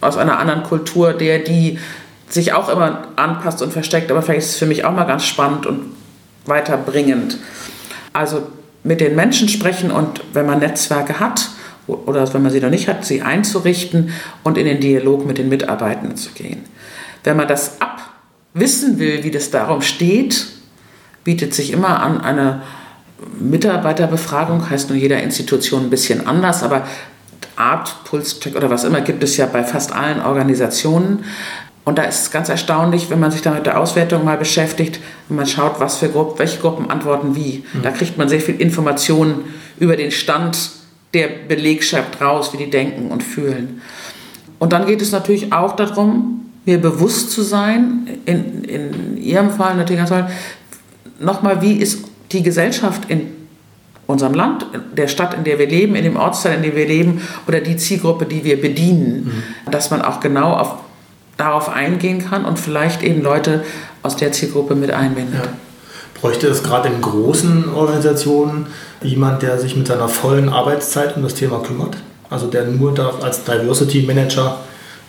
aus 0.00 0.16
einer 0.16 0.38
anderen 0.38 0.62
Kultur, 0.62 1.12
der 1.12 1.40
die 1.40 1.78
sich 2.28 2.52
auch 2.52 2.68
immer 2.68 3.08
anpasst 3.16 3.62
und 3.62 3.72
versteckt, 3.72 4.10
aber 4.10 4.22
vielleicht 4.22 4.46
ist 4.46 4.50
es 4.50 4.56
für 4.56 4.66
mich 4.66 4.84
auch 4.84 4.92
mal 4.92 5.04
ganz 5.04 5.24
spannend 5.24 5.66
und 5.66 5.92
weiterbringend. 6.46 7.38
Also 8.12 8.46
mit 8.82 9.00
den 9.00 9.14
Menschen 9.14 9.48
sprechen 9.48 9.90
und 9.90 10.20
wenn 10.32 10.46
man 10.46 10.58
Netzwerke 10.60 11.20
hat 11.20 11.50
oder 11.86 12.32
wenn 12.32 12.42
man 12.42 12.52
sie 12.52 12.60
noch 12.60 12.70
nicht 12.70 12.88
hat, 12.88 13.04
sie 13.04 13.22
einzurichten 13.22 14.10
und 14.42 14.58
in 14.58 14.66
den 14.66 14.80
Dialog 14.80 15.26
mit 15.26 15.38
den 15.38 15.48
Mitarbeitenden 15.48 16.16
zu 16.16 16.30
gehen. 16.30 16.62
Wenn 17.24 17.36
man 17.36 17.48
das 17.48 17.78
abwissen 17.80 18.98
will, 18.98 19.24
wie 19.24 19.30
das 19.30 19.50
darum 19.50 19.82
steht, 19.82 20.46
bietet 21.24 21.54
sich 21.54 21.72
immer 21.72 22.02
an 22.02 22.20
eine 22.20 22.62
Mitarbeiterbefragung, 23.38 24.68
heißt 24.68 24.90
nur 24.90 24.98
jeder 24.98 25.22
Institution 25.22 25.84
ein 25.84 25.90
bisschen 25.90 26.26
anders, 26.26 26.62
aber 26.62 26.86
Art, 27.56 28.04
Pulscheck 28.04 28.56
oder 28.56 28.68
was 28.68 28.84
immer 28.84 29.00
gibt 29.00 29.22
es 29.22 29.36
ja 29.36 29.46
bei 29.46 29.62
fast 29.62 29.92
allen 29.92 30.20
Organisationen. 30.20 31.24
Und 31.84 31.98
da 31.98 32.04
ist 32.04 32.22
es 32.22 32.30
ganz 32.30 32.48
erstaunlich, 32.48 33.10
wenn 33.10 33.20
man 33.20 33.30
sich 33.30 33.42
da 33.42 33.50
mit 33.52 33.66
der 33.66 33.78
Auswertung 33.78 34.24
mal 34.24 34.38
beschäftigt, 34.38 35.00
wenn 35.28 35.36
man 35.36 35.46
schaut, 35.46 35.80
was 35.80 35.98
für 35.98 36.08
Gruppen, 36.08 36.38
welche 36.38 36.58
Gruppen 36.58 36.90
antworten 36.90 37.36
wie. 37.36 37.62
Mhm. 37.72 37.82
Da 37.82 37.90
kriegt 37.90 38.16
man 38.16 38.28
sehr 38.28 38.40
viel 38.40 38.60
Informationen 38.60 39.44
über 39.78 39.96
den 39.96 40.10
Stand 40.10 40.70
der 41.12 41.28
Belegschaft 41.46 42.20
raus, 42.20 42.52
wie 42.52 42.56
die 42.56 42.70
denken 42.70 43.10
und 43.10 43.22
fühlen. 43.22 43.82
Und 44.58 44.72
dann 44.72 44.86
geht 44.86 45.02
es 45.02 45.12
natürlich 45.12 45.52
auch 45.52 45.76
darum, 45.76 46.50
mir 46.64 46.78
bewusst 46.78 47.30
zu 47.30 47.42
sein, 47.42 48.08
in, 48.24 48.64
in 48.64 49.16
Ihrem 49.18 49.50
Fall 49.50 49.76
natürlich 49.76 49.98
ganz 49.98 50.10
toll, 50.10 50.26
nochmal, 51.20 51.60
wie 51.60 51.74
ist 51.74 52.04
die 52.32 52.42
Gesellschaft 52.42 53.02
in 53.08 53.28
unserem 54.06 54.34
Land, 54.34 54.66
der 54.96 55.08
Stadt, 55.08 55.34
in 55.34 55.44
der 55.44 55.58
wir 55.58 55.66
leben, 55.66 55.94
in 55.94 56.04
dem 56.04 56.16
Ortsteil, 56.16 56.56
in 56.56 56.62
dem 56.62 56.76
wir 56.76 56.86
leben 56.86 57.22
oder 57.46 57.60
die 57.60 57.76
Zielgruppe, 57.76 58.26
die 58.26 58.44
wir 58.44 58.60
bedienen, 58.60 59.44
mhm. 59.66 59.70
dass 59.70 59.90
man 59.90 60.02
auch 60.02 60.20
genau 60.20 60.54
auf 60.54 60.76
darauf 61.36 61.68
eingehen 61.68 62.28
kann 62.28 62.44
und 62.44 62.58
vielleicht 62.58 63.02
eben 63.02 63.22
Leute 63.22 63.64
aus 64.02 64.16
der 64.16 64.32
Zielgruppe 64.32 64.74
mit 64.74 64.90
einbindet. 64.90 65.44
Ja. 65.44 65.50
Bräuchte 66.20 66.46
es 66.46 66.62
gerade 66.62 66.88
in 66.88 67.00
großen 67.00 67.74
Organisationen 67.74 68.66
jemand, 69.02 69.42
der 69.42 69.58
sich 69.58 69.76
mit 69.76 69.86
seiner 69.86 70.08
vollen 70.08 70.48
Arbeitszeit 70.48 71.16
um 71.16 71.22
das 71.22 71.34
Thema 71.34 71.58
kümmert? 71.60 71.96
Also 72.30 72.46
der 72.46 72.64
nur 72.64 72.94
da 72.94 73.10
als 73.20 73.44
Diversity 73.44 74.02
Manager 74.02 74.58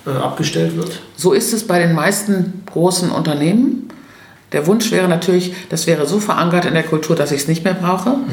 äh, 0.05 0.09
abgestellt 0.09 0.75
wird? 0.75 0.99
So 1.15 1.33
ist 1.33 1.53
es 1.53 1.65
bei 1.65 1.79
den 1.79 1.93
meisten 1.93 2.63
großen 2.71 3.11
Unternehmen. 3.11 3.84
Der 4.51 4.67
Wunsch 4.67 4.91
wäre 4.91 5.07
natürlich, 5.07 5.53
das 5.69 5.87
wäre 5.87 6.05
so 6.05 6.19
verankert 6.19 6.65
in 6.65 6.73
der 6.73 6.83
Kultur, 6.83 7.15
dass 7.15 7.31
ich 7.31 7.41
es 7.41 7.47
nicht 7.47 7.63
mehr 7.63 7.73
brauche. 7.73 8.11
Mhm. 8.11 8.25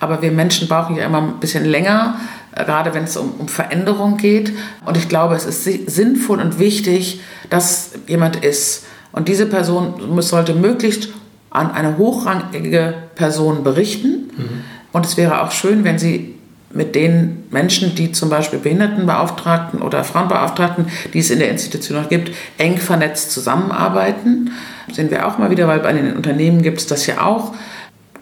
Aber 0.00 0.22
wir 0.22 0.30
Menschen 0.30 0.68
brauchen 0.68 0.96
ja 0.96 1.06
immer 1.06 1.18
ein 1.18 1.40
bisschen 1.40 1.64
länger, 1.64 2.16
gerade 2.54 2.94
wenn 2.94 3.04
es 3.04 3.16
um, 3.16 3.32
um 3.38 3.48
Veränderung 3.48 4.16
geht. 4.16 4.52
Und 4.84 4.96
ich 4.96 5.08
glaube, 5.08 5.34
es 5.34 5.44
ist 5.44 5.64
sinnvoll 5.64 6.40
und 6.40 6.58
wichtig, 6.58 7.20
dass 7.50 7.90
jemand 8.06 8.36
ist. 8.36 8.84
Und 9.12 9.28
diese 9.28 9.46
Person 9.46 10.22
sollte 10.22 10.54
möglichst 10.54 11.08
an 11.50 11.70
eine 11.70 11.96
hochrangige 11.96 12.94
Person 13.14 13.64
berichten. 13.64 14.30
Mhm. 14.36 14.64
Und 14.92 15.06
es 15.06 15.16
wäre 15.16 15.42
auch 15.42 15.50
schön, 15.50 15.84
wenn 15.84 15.98
Sie 15.98 16.36
mit 16.70 16.94
den 16.94 17.44
Menschen, 17.50 17.94
die 17.94 18.12
zum 18.12 18.28
Beispiel 18.28 18.58
Behindertenbeauftragten 18.58 19.80
oder 19.82 20.04
Frauenbeauftragten, 20.04 20.86
die 21.12 21.20
es 21.20 21.30
in 21.30 21.38
der 21.38 21.50
Institution 21.50 22.00
noch 22.00 22.08
gibt, 22.08 22.32
eng 22.58 22.78
vernetzt 22.78 23.32
zusammenarbeiten. 23.32 24.52
Sehen 24.92 25.10
wir 25.10 25.26
auch 25.26 25.38
mal 25.38 25.50
wieder, 25.50 25.66
weil 25.68 25.80
bei 25.80 25.92
den 25.92 26.16
Unternehmen 26.16 26.62
gibt 26.62 26.78
es 26.78 26.86
das 26.86 27.06
ja 27.06 27.22
auch. 27.22 27.54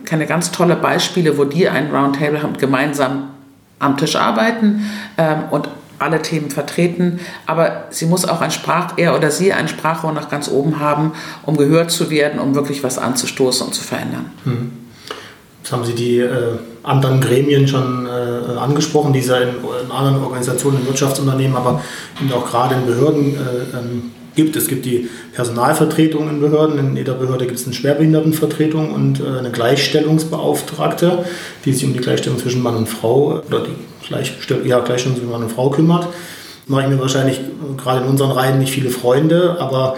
Keine 0.05 0.27
ganz 0.27 0.51
tolle 0.53 0.77
Beispiele, 0.77 1.39
wo 1.39 1.45
die 1.45 1.69
ein 1.69 1.91
Roundtable 1.91 2.43
haben, 2.43 2.57
gemeinsam 2.59 3.31
am 3.79 3.97
Tisch 3.97 4.17
arbeiten 4.17 4.91
ähm, 5.19 5.45
und 5.51 5.69
alle 5.99 6.21
Themen 6.23 6.51
vertreten, 6.51 7.21
aber 7.47 7.85
sie 7.91 8.07
muss 8.07 8.27
auch 8.27 8.41
ein 8.41 8.51
Sprach, 8.51 8.95
er 8.97 9.17
oder 9.17 9.31
sie 9.31 9.53
ein 9.53 9.69
Sprachrohr 9.69 10.13
nach 10.13 10.29
ganz 10.29 10.49
oben 10.49 10.81
haben, 10.81 11.13
um 11.45 11.57
gehört 11.57 11.91
zu 11.91 12.11
werden, 12.11 12.41
um 12.41 12.55
wirklich 12.55 12.83
was 12.83 12.99
anzustoßen 12.99 13.67
und 13.67 13.73
zu 13.75 13.83
verändern. 13.83 14.31
Mhm. 14.45 14.73
Jetzt 15.63 15.73
haben 15.73 15.85
Sie 15.85 15.95
die 15.95 16.19
äh, 16.19 16.59
anderen 16.83 17.23
Gremien 17.23 17.67
schon 17.67 18.07
äh, 18.07 18.59
angesprochen, 18.59 19.15
die 19.15 19.21
es 19.21 19.29
ja 19.29 19.39
in, 19.39 19.49
in, 19.49 19.91
anderen 19.91 20.23
Organisationen, 20.23 20.81
in 20.81 20.87
Wirtschaftsunternehmen, 20.87 21.57
aber 21.57 21.81
auch 22.35 22.51
gerade 22.51 22.75
in 22.75 22.85
Behörden 22.85 23.35
äh, 23.35 23.79
ähm, 23.79 24.13
gibt. 24.35 24.57
Es 24.57 24.69
gibt 24.69 24.85
die 24.85 25.09
Personalvertretung 25.33 26.29
in 26.29 26.41
Behörden. 26.41 26.79
In 26.79 26.97
jeder 26.97 27.15
Behörde 27.15 27.47
gibt 27.47 27.59
es 27.59 27.67
eine 27.67 27.75
Schwerbehindertenvertretung 27.75 28.93
und 28.93 29.21
äh, 29.21 29.39
eine 29.39 29.51
Gleichstellungsbeauftragte, 29.51 31.25
die 31.65 31.73
sich 31.73 31.85
um 31.85 31.93
die 31.93 32.01
Gleichstellung 32.01 32.39
zwischen 32.39 32.63
Mann 32.63 32.77
und 32.77 32.89
Frau 32.89 33.43
oder 33.47 33.61
die 33.61 34.07
Gleichstellung, 34.07 34.67
ja, 34.67 34.81
Gleichstellung 34.81 35.17
zwischen 35.17 35.31
Mann 35.31 35.43
und 35.43 35.53
Frau 35.53 35.71
kümmert. 35.71 36.09
Mache 36.67 36.83
ich 36.83 36.89
mir 36.89 37.01
wahrscheinlich 37.01 37.39
äh, 37.39 37.77
gerade 37.77 38.05
in 38.05 38.11
unseren 38.11 38.31
Reihen 38.31 38.59
nicht 38.59 38.73
viele 38.73 38.91
Freunde, 38.91 39.57
aber 39.61 39.97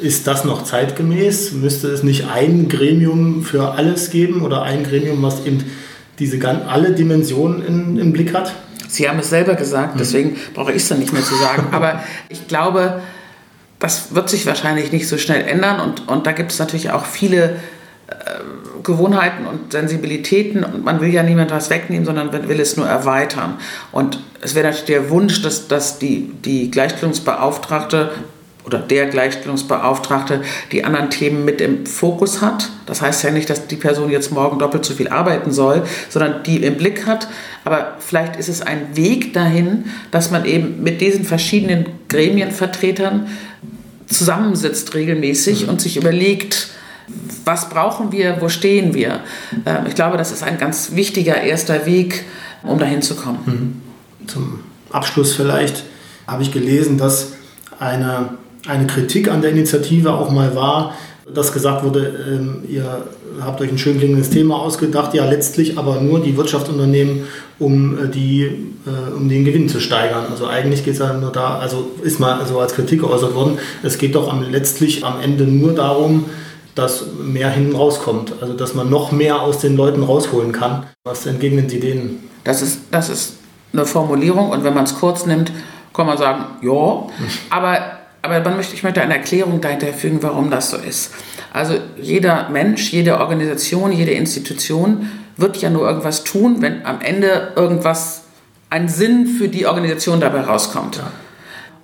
ist 0.00 0.26
das 0.26 0.44
noch 0.44 0.64
zeitgemäß? 0.64 1.52
Müsste 1.52 1.88
es 1.88 2.02
nicht 2.02 2.26
ein 2.32 2.68
Gremium 2.68 3.42
für 3.42 3.72
alles 3.72 4.10
geben 4.10 4.42
oder 4.42 4.62
ein 4.62 4.84
Gremium, 4.84 5.22
was 5.22 5.44
eben 5.46 5.64
diese 6.18 6.38
alle 6.68 6.92
Dimensionen 6.92 7.64
in, 7.64 7.98
im 7.98 8.12
Blick 8.12 8.34
hat? 8.34 8.54
Sie 8.88 9.08
haben 9.08 9.18
es 9.18 9.30
selber 9.30 9.54
gesagt, 9.54 9.94
mhm. 9.94 9.98
deswegen 9.98 10.36
brauche 10.54 10.70
ich 10.70 10.82
es 10.82 10.88
dann 10.88 11.00
nicht 11.00 11.12
mehr 11.12 11.24
zu 11.24 11.34
sagen. 11.34 11.68
Aber 11.72 12.00
ich 12.28 12.46
glaube, 12.46 13.00
das 13.84 14.14
wird 14.14 14.30
sich 14.30 14.46
wahrscheinlich 14.46 14.92
nicht 14.92 15.06
so 15.06 15.18
schnell 15.18 15.46
ändern 15.46 15.78
und, 15.78 16.08
und 16.08 16.26
da 16.26 16.32
gibt 16.32 16.52
es 16.52 16.58
natürlich 16.58 16.90
auch 16.90 17.04
viele 17.04 17.60
äh, 18.08 18.14
Gewohnheiten 18.82 19.44
und 19.44 19.72
Sensibilitäten 19.72 20.64
und 20.64 20.82
man 20.86 21.02
will 21.02 21.12
ja 21.12 21.22
niemand 21.22 21.50
was 21.50 21.68
wegnehmen, 21.68 22.06
sondern 22.06 22.32
will 22.48 22.60
es 22.60 22.78
nur 22.78 22.86
erweitern. 22.86 23.58
Und 23.92 24.20
es 24.40 24.54
wäre 24.54 24.64
natürlich 24.64 24.86
der 24.86 25.10
Wunsch, 25.10 25.42
dass, 25.42 25.68
dass 25.68 25.98
die, 25.98 26.30
die 26.42 26.70
Gleichstellungsbeauftragte 26.70 28.12
oder 28.64 28.78
der 28.78 29.06
Gleichstellungsbeauftragte 29.06 30.42
die 30.72 30.84
anderen 30.84 31.10
Themen 31.10 31.44
mit 31.44 31.60
im 31.60 31.84
Fokus 31.84 32.40
hat. 32.40 32.70
Das 32.86 33.02
heißt 33.02 33.22
ja 33.22 33.30
nicht, 33.30 33.50
dass 33.50 33.66
die 33.66 33.76
Person 33.76 34.10
jetzt 34.10 34.32
morgen 34.32 34.58
doppelt 34.58 34.84
so 34.84 34.94
viel 34.94 35.08
arbeiten 35.08 35.52
soll, 35.52 35.82
sondern 36.08 36.42
die 36.44 36.62
im 36.62 36.76
Blick 36.76 37.06
hat. 37.06 37.28
Aber 37.64 37.96
vielleicht 37.98 38.36
ist 38.36 38.48
es 38.48 38.62
ein 38.62 38.96
Weg 38.96 39.34
dahin, 39.34 39.90
dass 40.10 40.30
man 40.30 40.44
eben 40.44 40.82
mit 40.82 41.00
diesen 41.00 41.24
verschiedenen 41.24 41.86
Gremienvertretern 42.08 43.28
zusammensitzt 44.16 44.94
regelmäßig 44.94 45.68
und 45.68 45.80
sich 45.80 45.96
überlegt, 45.96 46.70
was 47.44 47.68
brauchen 47.68 48.12
wir, 48.12 48.40
wo 48.40 48.48
stehen 48.48 48.94
wir. 48.94 49.20
Ähm, 49.66 49.86
ich 49.86 49.94
glaube, 49.94 50.16
das 50.16 50.32
ist 50.32 50.42
ein 50.42 50.58
ganz 50.58 50.92
wichtiger 50.92 51.40
erster 51.40 51.86
Weg, 51.86 52.24
um 52.62 52.78
dahin 52.78 53.02
zu 53.02 53.14
kommen. 53.14 53.82
Mhm. 54.20 54.26
Zum 54.26 54.60
Abschluss 54.90 55.34
vielleicht 55.34 55.84
habe 56.26 56.42
ich 56.42 56.52
gelesen, 56.52 56.96
dass 56.96 57.32
eine, 57.78 58.38
eine 58.66 58.86
Kritik 58.86 59.28
an 59.28 59.42
der 59.42 59.50
Initiative 59.50 60.14
auch 60.14 60.30
mal 60.30 60.54
war, 60.54 60.94
dass 61.32 61.52
gesagt 61.52 61.84
wurde, 61.84 62.12
ähm, 62.28 62.64
ihr 62.68 63.02
habt 63.40 63.60
euch 63.60 63.70
ein 63.70 63.78
schön 63.78 63.98
klingendes 63.98 64.30
Thema 64.30 64.56
ausgedacht, 64.56 65.14
ja 65.14 65.24
letztlich 65.24 65.78
aber 65.78 66.00
nur 66.00 66.20
die 66.20 66.36
Wirtschaftsunternehmen, 66.36 67.24
um, 67.58 67.98
äh, 67.98 68.08
die, 68.08 68.44
äh, 68.86 69.14
um 69.16 69.28
den 69.28 69.44
Gewinn 69.44 69.68
zu 69.68 69.80
steigern. 69.80 70.26
Also 70.30 70.46
eigentlich 70.46 70.84
geht 70.84 70.94
es 70.94 70.98
ja 70.98 71.14
nur 71.14 71.32
da, 71.32 71.58
also 71.58 71.90
ist 72.02 72.20
mal 72.20 72.44
so 72.46 72.58
als 72.60 72.74
Kritik 72.74 73.00
geäußert 73.00 73.34
worden, 73.34 73.58
es 73.82 73.96
geht 73.96 74.14
doch 74.14 74.30
am, 74.30 74.42
letztlich 74.50 75.04
am 75.04 75.20
Ende 75.20 75.44
nur 75.44 75.72
darum, 75.72 76.26
dass 76.74 77.06
mehr 77.22 77.50
hinten 77.50 77.76
rauskommt, 77.76 78.34
also 78.40 78.52
dass 78.54 78.74
man 78.74 78.90
noch 78.90 79.12
mehr 79.12 79.40
aus 79.40 79.58
den 79.60 79.76
Leuten 79.76 80.02
rausholen 80.02 80.52
kann. 80.52 80.84
Was 81.04 81.24
entgegnen 81.24 81.68
Sie 81.68 81.80
denen? 81.80 82.28
Das 82.42 82.60
ist, 82.60 82.80
das 82.90 83.08
ist 83.08 83.34
eine 83.72 83.86
Formulierung 83.86 84.50
und 84.50 84.64
wenn 84.64 84.74
man 84.74 84.84
es 84.84 84.94
kurz 84.94 85.24
nimmt, 85.24 85.52
kann 85.94 86.06
man 86.06 86.18
sagen, 86.18 86.44
ja, 86.62 87.06
aber 87.50 88.03
aber 88.24 88.40
man 88.40 88.56
möchte, 88.56 88.74
ich 88.74 88.82
möchte 88.82 89.02
eine 89.02 89.14
Erklärung 89.14 89.60
dahinter 89.60 89.88
fügen, 89.88 90.22
warum 90.22 90.50
das 90.50 90.70
so 90.70 90.78
ist. 90.78 91.12
Also 91.52 91.74
jeder 92.00 92.48
Mensch, 92.48 92.90
jede 92.90 93.20
Organisation, 93.20 93.92
jede 93.92 94.12
Institution 94.12 95.10
wird 95.36 95.58
ja 95.58 95.68
nur 95.68 95.86
irgendwas 95.86 96.24
tun, 96.24 96.56
wenn 96.60 96.86
am 96.86 97.02
Ende 97.02 97.52
irgendwas, 97.54 98.22
ein 98.70 98.88
Sinn 98.88 99.26
für 99.26 99.48
die 99.48 99.66
Organisation 99.66 100.20
dabei 100.20 100.40
rauskommt. 100.40 100.96
Ja. 100.96 101.12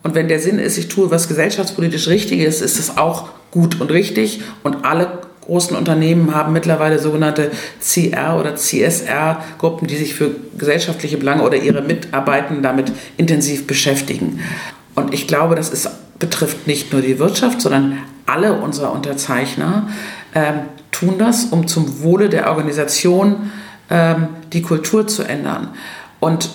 Und 0.03 0.15
wenn 0.15 0.29
der 0.29 0.41
Sinn 0.41 0.59
ist, 0.59 0.79
ich 0.79 0.89
tue 0.89 1.11
was 1.11 1.29
gesellschaftspolitisch 1.29 2.09
Richtiges, 2.09 2.63
ist 2.63 2.79
es 2.79 2.97
auch 2.97 3.29
gut 3.51 3.81
und 3.81 3.91
richtig. 3.91 4.41
Und 4.63 4.85
alle 4.87 5.19
großen 5.43 5.77
Unternehmen 5.77 6.35
haben 6.35 6.55
mittlerweile 6.55 6.99
sogenannte 6.99 7.51
CR 7.81 8.39
oder 8.41 8.57
CSR-Gruppen, 8.57 9.87
die 9.89 9.97
sich 9.97 10.15
für 10.15 10.31
gesellschaftliche 10.57 11.19
Belange 11.19 11.43
oder 11.43 11.59
ihre 11.59 11.83
Mitarbeitenden 11.83 12.63
damit 12.63 12.93
intensiv 13.19 13.67
beschäftigen. 13.67 14.41
Und 14.95 15.13
ich 15.13 15.27
glaube, 15.27 15.55
das 15.55 15.69
ist 15.69 15.89
betrifft 16.21 16.69
nicht 16.69 16.93
nur 16.93 17.03
die 17.03 17.19
Wirtschaft, 17.19 17.61
sondern 17.61 17.99
alle 18.27 18.53
unserer 18.53 18.93
Unterzeichner 18.93 19.89
ähm, 20.35 20.61
tun 20.93 21.19
das, 21.19 21.47
um 21.47 21.67
zum 21.67 22.03
Wohle 22.03 22.29
der 22.29 22.49
Organisation 22.49 23.51
ähm, 23.91 24.29
die 24.53 24.63
Kultur 24.63 25.09
zu 25.09 25.25
ändern. 25.25 25.71
Und 26.21 26.51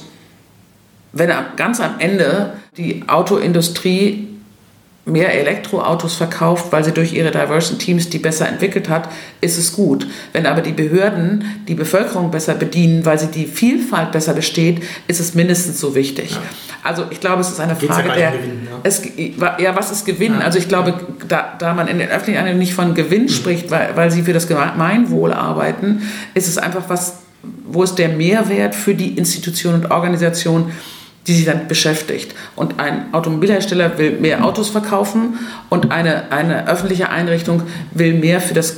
wenn 1.11 1.31
ganz 1.57 1.81
am 1.81 1.99
Ende 1.99 2.53
die 2.77 3.03
Autoindustrie 3.07 4.34
mehr 5.05 5.33
Elektroautos 5.39 6.15
verkauft, 6.15 6.71
weil 6.71 6.83
sie 6.83 6.91
durch 6.91 7.13
ihre 7.13 7.29
Diversion 7.29 7.77
Teams 7.77 8.09
die 8.09 8.17
besser 8.17 8.47
entwickelt 8.47 8.89
hat, 8.89 9.09
ist 9.39 9.57
es 9.57 9.73
gut. 9.73 10.07
Wenn 10.33 10.47
aber 10.47 10.61
die 10.61 10.71
Behörden 10.71 11.45
die 11.67 11.75
Bevölkerung 11.75 12.31
besser 12.31 12.55
bedienen, 12.55 13.05
weil 13.05 13.19
sie 13.19 13.27
die 13.27 13.45
Vielfalt 13.45 14.11
besser 14.11 14.33
besteht, 14.33 14.81
ist 15.07 15.19
es 15.19 15.35
mindestens 15.35 15.79
so 15.79 15.93
wichtig. 15.93 16.31
Ja. 16.31 16.41
Also 16.83 17.05
ich 17.11 17.19
glaube, 17.19 17.41
es 17.41 17.49
ist 17.49 17.59
eine 17.59 17.75
Frage 17.75 18.09
ja 18.09 18.15
der, 18.15 18.31
Gewinn, 18.31 18.67
ja. 18.69 18.79
Es, 18.83 19.01
ja, 19.59 19.75
was 19.75 19.91
ist 19.91 20.05
Gewinn? 20.05 20.41
Also 20.41 20.57
ich 20.57 20.67
glaube, 20.67 20.93
da, 21.27 21.53
da 21.57 21.73
man 21.73 21.87
in 21.87 21.99
den 21.99 22.09
öffentlichen 22.09 22.39
Einrichtungen 22.39 22.59
nicht 22.59 22.73
von 22.73 22.93
Gewinn 22.95 23.23
mhm. 23.23 23.29
spricht, 23.29 23.69
weil, 23.69 23.95
weil 23.95 24.11
sie 24.11 24.23
für 24.23 24.33
das 24.33 24.47
Gemeinwohl 24.47 25.33
arbeiten, 25.33 26.01
ist 26.33 26.47
es 26.47 26.57
einfach 26.57 26.83
was, 26.87 27.17
wo 27.67 27.83
ist 27.83 27.95
der 27.95 28.09
Mehrwert 28.09 28.73
für 28.73 28.95
die 28.95 29.17
Institution 29.17 29.75
und 29.75 29.91
Organisation, 29.91 30.71
die 31.27 31.33
sich 31.33 31.45
damit 31.45 31.67
beschäftigt. 31.67 32.35
Und 32.55 32.79
ein 32.79 33.13
Automobilhersteller 33.13 33.97
will 33.97 34.19
mehr 34.19 34.45
Autos 34.45 34.69
verkaufen 34.69 35.39
und 35.69 35.91
eine, 35.91 36.31
eine 36.31 36.67
öffentliche 36.67 37.09
Einrichtung 37.09 37.63
will 37.91 38.13
mehr 38.13 38.41
für 38.41 38.53
das 38.53 38.77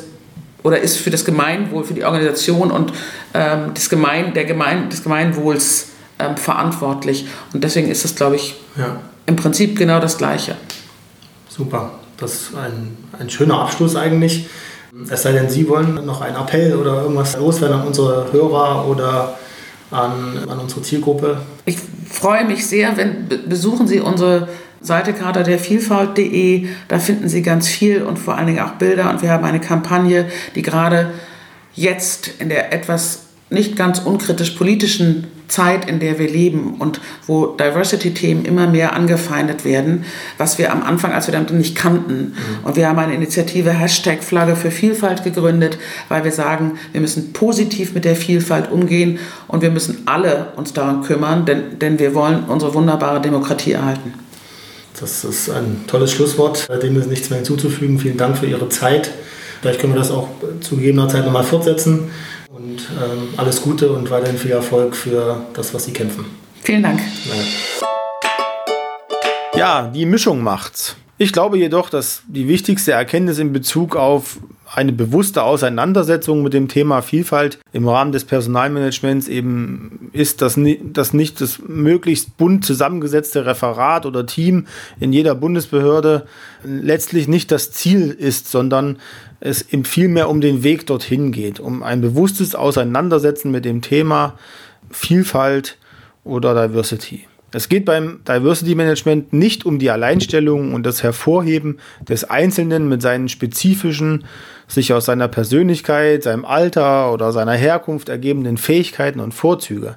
oder 0.64 0.80
ist 0.80 0.98
für 0.98 1.10
das 1.10 1.24
Gemeinwohl, 1.24 1.84
für 1.84 1.94
die 1.94 2.04
Organisation 2.04 2.72
und 2.72 2.92
ähm, 3.34 3.74
des, 3.74 3.90
Gemein, 3.90 4.34
der 4.34 4.46
Gemein, 4.46 4.90
des 4.90 5.04
Gemeinwohls 5.04 5.90
ähm, 6.20 6.36
verantwortlich. 6.36 7.28
Und 7.54 7.64
deswegen 7.64 7.90
ist 7.90 8.04
es, 8.04 8.16
glaube 8.16 8.36
ich, 8.36 8.56
ja. 8.76 9.00
im 9.28 9.36
Prinzip 9.36 9.78
genau 9.78 10.00
das 10.00 10.18
Gleiche. 10.18 10.56
Super. 11.48 11.92
Das 12.18 12.34
ist 12.34 12.56
ein, 12.56 12.98
ein 13.20 13.30
schöner 13.30 13.62
Abschluss 13.62 13.96
eigentlich. 13.96 14.50
Es 15.10 15.22
sei 15.22 15.32
denn, 15.32 15.50
Sie 15.50 15.70
wollen 15.70 16.04
noch 16.06 16.22
einen 16.22 16.36
Appell 16.36 16.76
oder 16.76 17.04
irgendwas 17.04 17.38
loswerden 17.38 17.80
an 17.80 17.88
unsere 17.88 18.32
Hörer 18.34 18.88
oder 18.88 19.38
an, 19.92 20.50
an 20.50 20.60
unsere 20.60 20.82
Zielgruppe. 20.82 21.42
Ich 21.66 21.78
freue 22.10 22.46
mich 22.46 22.66
sehr, 22.66 22.98
wenn 22.98 23.28
besuchen 23.48 23.88
Sie 23.88 24.00
unsere 24.00 24.48
Seite 24.82 25.14
Kater 25.14 25.44
der 25.44 25.60
Vielfalt.de. 25.60 26.68
Da 26.88 27.00
finden 27.00 27.30
Sie 27.30 27.42
ganz 27.42 27.68
viel 27.68 28.04
und 28.04 28.18
vor 28.18 28.36
allen 28.36 28.48
Dingen 28.48 28.60
auch 28.60 28.74
Bilder. 28.74 29.10
Und 29.10 29.22
wir 29.22 29.32
haben 29.32 29.44
eine 29.44 29.60
Kampagne, 29.60 30.28
die 30.56 30.62
gerade 30.62 31.14
jetzt 31.74 32.30
in 32.40 32.50
der 32.50 32.74
etwas 32.74 33.27
nicht 33.50 33.76
ganz 33.76 34.00
unkritisch 34.00 34.52
politischen 34.52 35.28
Zeit, 35.48 35.90
in 35.90 36.00
der 36.00 36.20
wir 36.20 36.30
leben 36.30 36.76
und 36.80 37.00
wo 37.26 37.46
Diversity-Themen 37.48 38.46
immer 38.46 38.68
mehr 38.68 38.94
angefeindet 38.94 39.64
werden, 39.64 40.04
was 40.38 40.58
wir 40.58 40.72
am 40.72 40.84
Anfang, 40.84 41.14
als 41.14 41.28
wir 41.28 41.32
damit 41.32 41.52
nicht 41.52 41.76
kannten. 41.76 42.34
Mhm. 42.34 42.66
Und 42.66 42.76
wir 42.76 42.88
haben 42.88 43.00
eine 43.00 43.14
Initiative 43.14 43.72
Hashtag 43.72 44.24
Flagge 44.24 44.56
für 44.56 44.72
Vielfalt 44.72 45.24
gegründet, 45.24 45.78
weil 46.10 46.24
wir 46.24 46.32
sagen, 46.32 46.78
wir 46.92 47.02
müssen 47.02 47.32
positiv 47.34 47.94
mit 47.94 48.04
der 48.04 48.16
Vielfalt 48.16 48.72
umgehen 48.72 49.20
und 49.48 49.62
wir 49.62 49.72
müssen 49.72 50.00
alle 50.06 50.48
uns 50.58 50.74
darum 50.74 51.04
kümmern, 51.04 51.46
denn, 51.46 51.80
denn 51.80 52.00
wir 52.00 52.14
wollen 52.14 52.44
unsere 52.46 52.74
wunderbare 52.74 53.22
Demokratie 53.22 53.72
erhalten. 53.72 54.14
Das 55.00 55.24
ist 55.24 55.50
ein 55.50 55.86
tolles 55.88 56.12
Schlusswort, 56.12 56.68
dem 56.82 57.00
ist 57.00 57.08
nichts 57.08 57.30
mehr 57.30 57.38
hinzuzufügen. 57.38 58.00
Vielen 58.00 58.18
Dank 58.18 58.38
für 58.38 58.48
Ihre 58.48 58.68
Zeit. 58.68 59.12
Vielleicht 59.62 59.80
können 59.80 59.94
wir 59.94 60.00
das 60.00 60.12
auch 60.12 60.28
zu 60.60 60.76
gegebener 60.76 61.08
Zeit 61.08 61.24
nochmal 61.24 61.44
fortsetzen. 61.44 62.10
Und 62.50 62.80
ähm, 63.04 63.34
alles 63.36 63.62
Gute 63.62 63.92
und 63.92 64.10
weiterhin 64.10 64.38
viel 64.38 64.52
Erfolg 64.52 64.96
für 64.96 65.42
das, 65.54 65.74
was 65.74 65.86
Sie 65.86 65.92
kämpfen. 65.92 66.26
Vielen 66.64 66.84
Dank. 66.84 67.02
Ja, 69.56 69.88
die 69.88 70.06
Mischung 70.06 70.42
macht's. 70.42 70.96
Ich 71.18 71.34
glaube 71.34 71.58
jedoch, 71.58 71.90
dass 71.90 72.22
die 72.28 72.48
wichtigste 72.48 72.92
Erkenntnis 72.94 73.40
in 73.40 73.52
Bezug 73.52 73.96
auf 73.96 74.38
eine 74.74 74.92
bewusste 74.92 75.44
Auseinandersetzung 75.44 76.44
mit 76.44 76.54
dem 76.54 76.68
Thema 76.68 77.02
Vielfalt 77.02 77.60
im 77.72 77.88
Rahmen 77.88 78.12
des 78.12 78.26
Personalmanagements 78.26 79.28
eben 79.28 80.10
ist, 80.14 80.42
dass, 80.42 80.60
dass 80.84 81.14
nicht 81.14 81.40
das 81.42 81.60
möglichst 81.66 82.38
bunt 82.38 82.66
zusammengesetzte 82.66 83.46
Referat 83.46 84.06
oder 84.06 84.26
Team 84.26 84.68
in 85.00 85.14
jeder 85.14 85.36
Bundesbehörde 85.36 86.28
letztlich 86.64 87.28
nicht 87.28 87.52
das 87.52 87.72
Ziel 87.72 88.10
ist, 88.12 88.50
sondern 88.50 88.98
es 89.40 89.72
eben 89.72 89.86
vielmehr 89.86 90.30
um 90.30 90.42
den 90.42 90.64
Weg 90.64 90.86
dorthin 90.88 91.32
geht, 91.32 91.60
um 91.60 91.84
ein 91.84 92.02
bewusstes 92.02 92.56
Auseinandersetzen 92.56 93.52
mit 93.52 93.66
dem 93.66 93.82
Thema 93.82 94.38
Vielfalt 94.90 95.78
oder 96.24 96.68
Diversity. 96.68 97.26
Es 97.54 97.70
geht 97.70 97.86
beim 97.86 98.20
Diversity 98.28 98.76
Management 98.76 99.32
nicht 99.32 99.66
um 99.66 99.80
die 99.80 99.90
Alleinstellung 99.90 100.74
und 100.74 100.86
das 100.86 101.02
Hervorheben 101.02 101.80
des 102.02 102.26
Einzelnen 102.26 102.90
mit 102.90 103.02
seinen 103.02 103.30
spezifischen, 103.30 104.26
sich 104.68 104.94
aus 104.94 105.06
seiner 105.06 105.28
Persönlichkeit, 105.28 106.24
seinem 106.24 106.46
Alter 106.46 107.14
oder 107.14 107.32
seiner 107.32 107.54
Herkunft 107.54 108.10
ergebenden 108.10 108.58
Fähigkeiten 108.58 109.20
und 109.20 109.34
Vorzüge. 109.34 109.96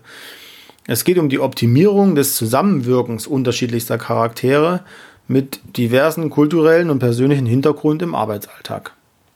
Es 0.86 1.04
geht 1.04 1.18
um 1.18 1.28
die 1.28 1.40
Optimierung 1.40 2.14
des 2.14 2.36
Zusammenwirkens 2.36 3.26
unterschiedlichster 3.26 3.98
Charaktere 3.98 4.80
mit 5.28 5.60
diversen 5.76 6.30
kulturellen 6.30 6.90
und 6.90 6.98
persönlichen 6.98 7.46
Hintergrund 7.46 8.02
im 8.02 8.14
Arbeitsalltag. 8.14 8.92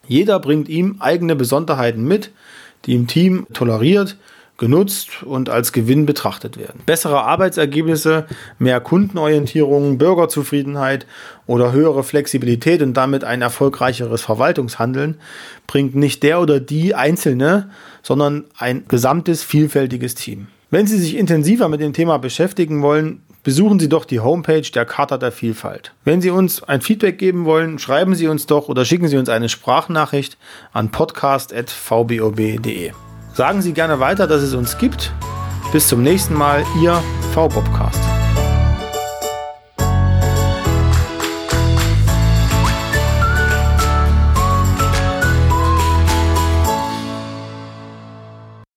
Jeder 0.06 0.40
bringt 0.40 0.68
ihm 0.68 0.96
eigene 0.98 1.36
Besonderheiten 1.36 2.04
mit, 2.04 2.30
die 2.86 2.94
im 2.94 3.06
Team 3.06 3.46
toleriert 3.52 4.16
genutzt 4.56 5.24
und 5.24 5.48
als 5.48 5.72
Gewinn 5.72 6.06
betrachtet 6.06 6.56
werden. 6.56 6.80
Bessere 6.86 7.22
Arbeitsergebnisse, 7.22 8.26
mehr 8.58 8.80
Kundenorientierung, 8.80 9.98
Bürgerzufriedenheit 9.98 11.06
oder 11.46 11.72
höhere 11.72 12.04
Flexibilität 12.04 12.80
und 12.82 12.94
damit 12.94 13.24
ein 13.24 13.42
erfolgreicheres 13.42 14.22
Verwaltungshandeln 14.22 15.18
bringt 15.66 15.96
nicht 15.96 16.22
der 16.22 16.40
oder 16.40 16.60
die 16.60 16.94
Einzelne, 16.94 17.70
sondern 18.02 18.44
ein 18.56 18.84
gesamtes 18.86 19.42
vielfältiges 19.42 20.14
Team. 20.14 20.46
Wenn 20.70 20.86
Sie 20.86 20.98
sich 20.98 21.16
intensiver 21.16 21.68
mit 21.68 21.80
dem 21.80 21.92
Thema 21.92 22.18
beschäftigen 22.18 22.82
wollen, 22.82 23.22
besuchen 23.44 23.78
Sie 23.78 23.88
doch 23.88 24.04
die 24.04 24.20
Homepage 24.20 24.62
der 24.62 24.86
Charta 24.86 25.18
der 25.18 25.32
Vielfalt. 25.32 25.92
Wenn 26.04 26.20
Sie 26.20 26.30
uns 26.30 26.62
ein 26.62 26.80
Feedback 26.80 27.18
geben 27.18 27.44
wollen, 27.44 27.78
schreiben 27.78 28.14
Sie 28.14 28.28
uns 28.28 28.46
doch 28.46 28.68
oder 28.68 28.84
schicken 28.84 29.08
Sie 29.08 29.16
uns 29.16 29.28
eine 29.28 29.48
Sprachnachricht 29.48 30.38
an 30.72 30.90
podcast.vbob.de. 30.90 32.92
Sagen 33.34 33.62
Sie 33.62 33.72
gerne 33.72 33.98
weiter, 33.98 34.28
dass 34.28 34.42
es 34.42 34.54
uns 34.54 34.78
gibt. 34.78 35.12
Bis 35.72 35.88
zum 35.88 36.02
nächsten 36.02 36.34
Mal, 36.34 36.64
Ihr 36.80 37.02
V-Bobcast. 37.32 38.23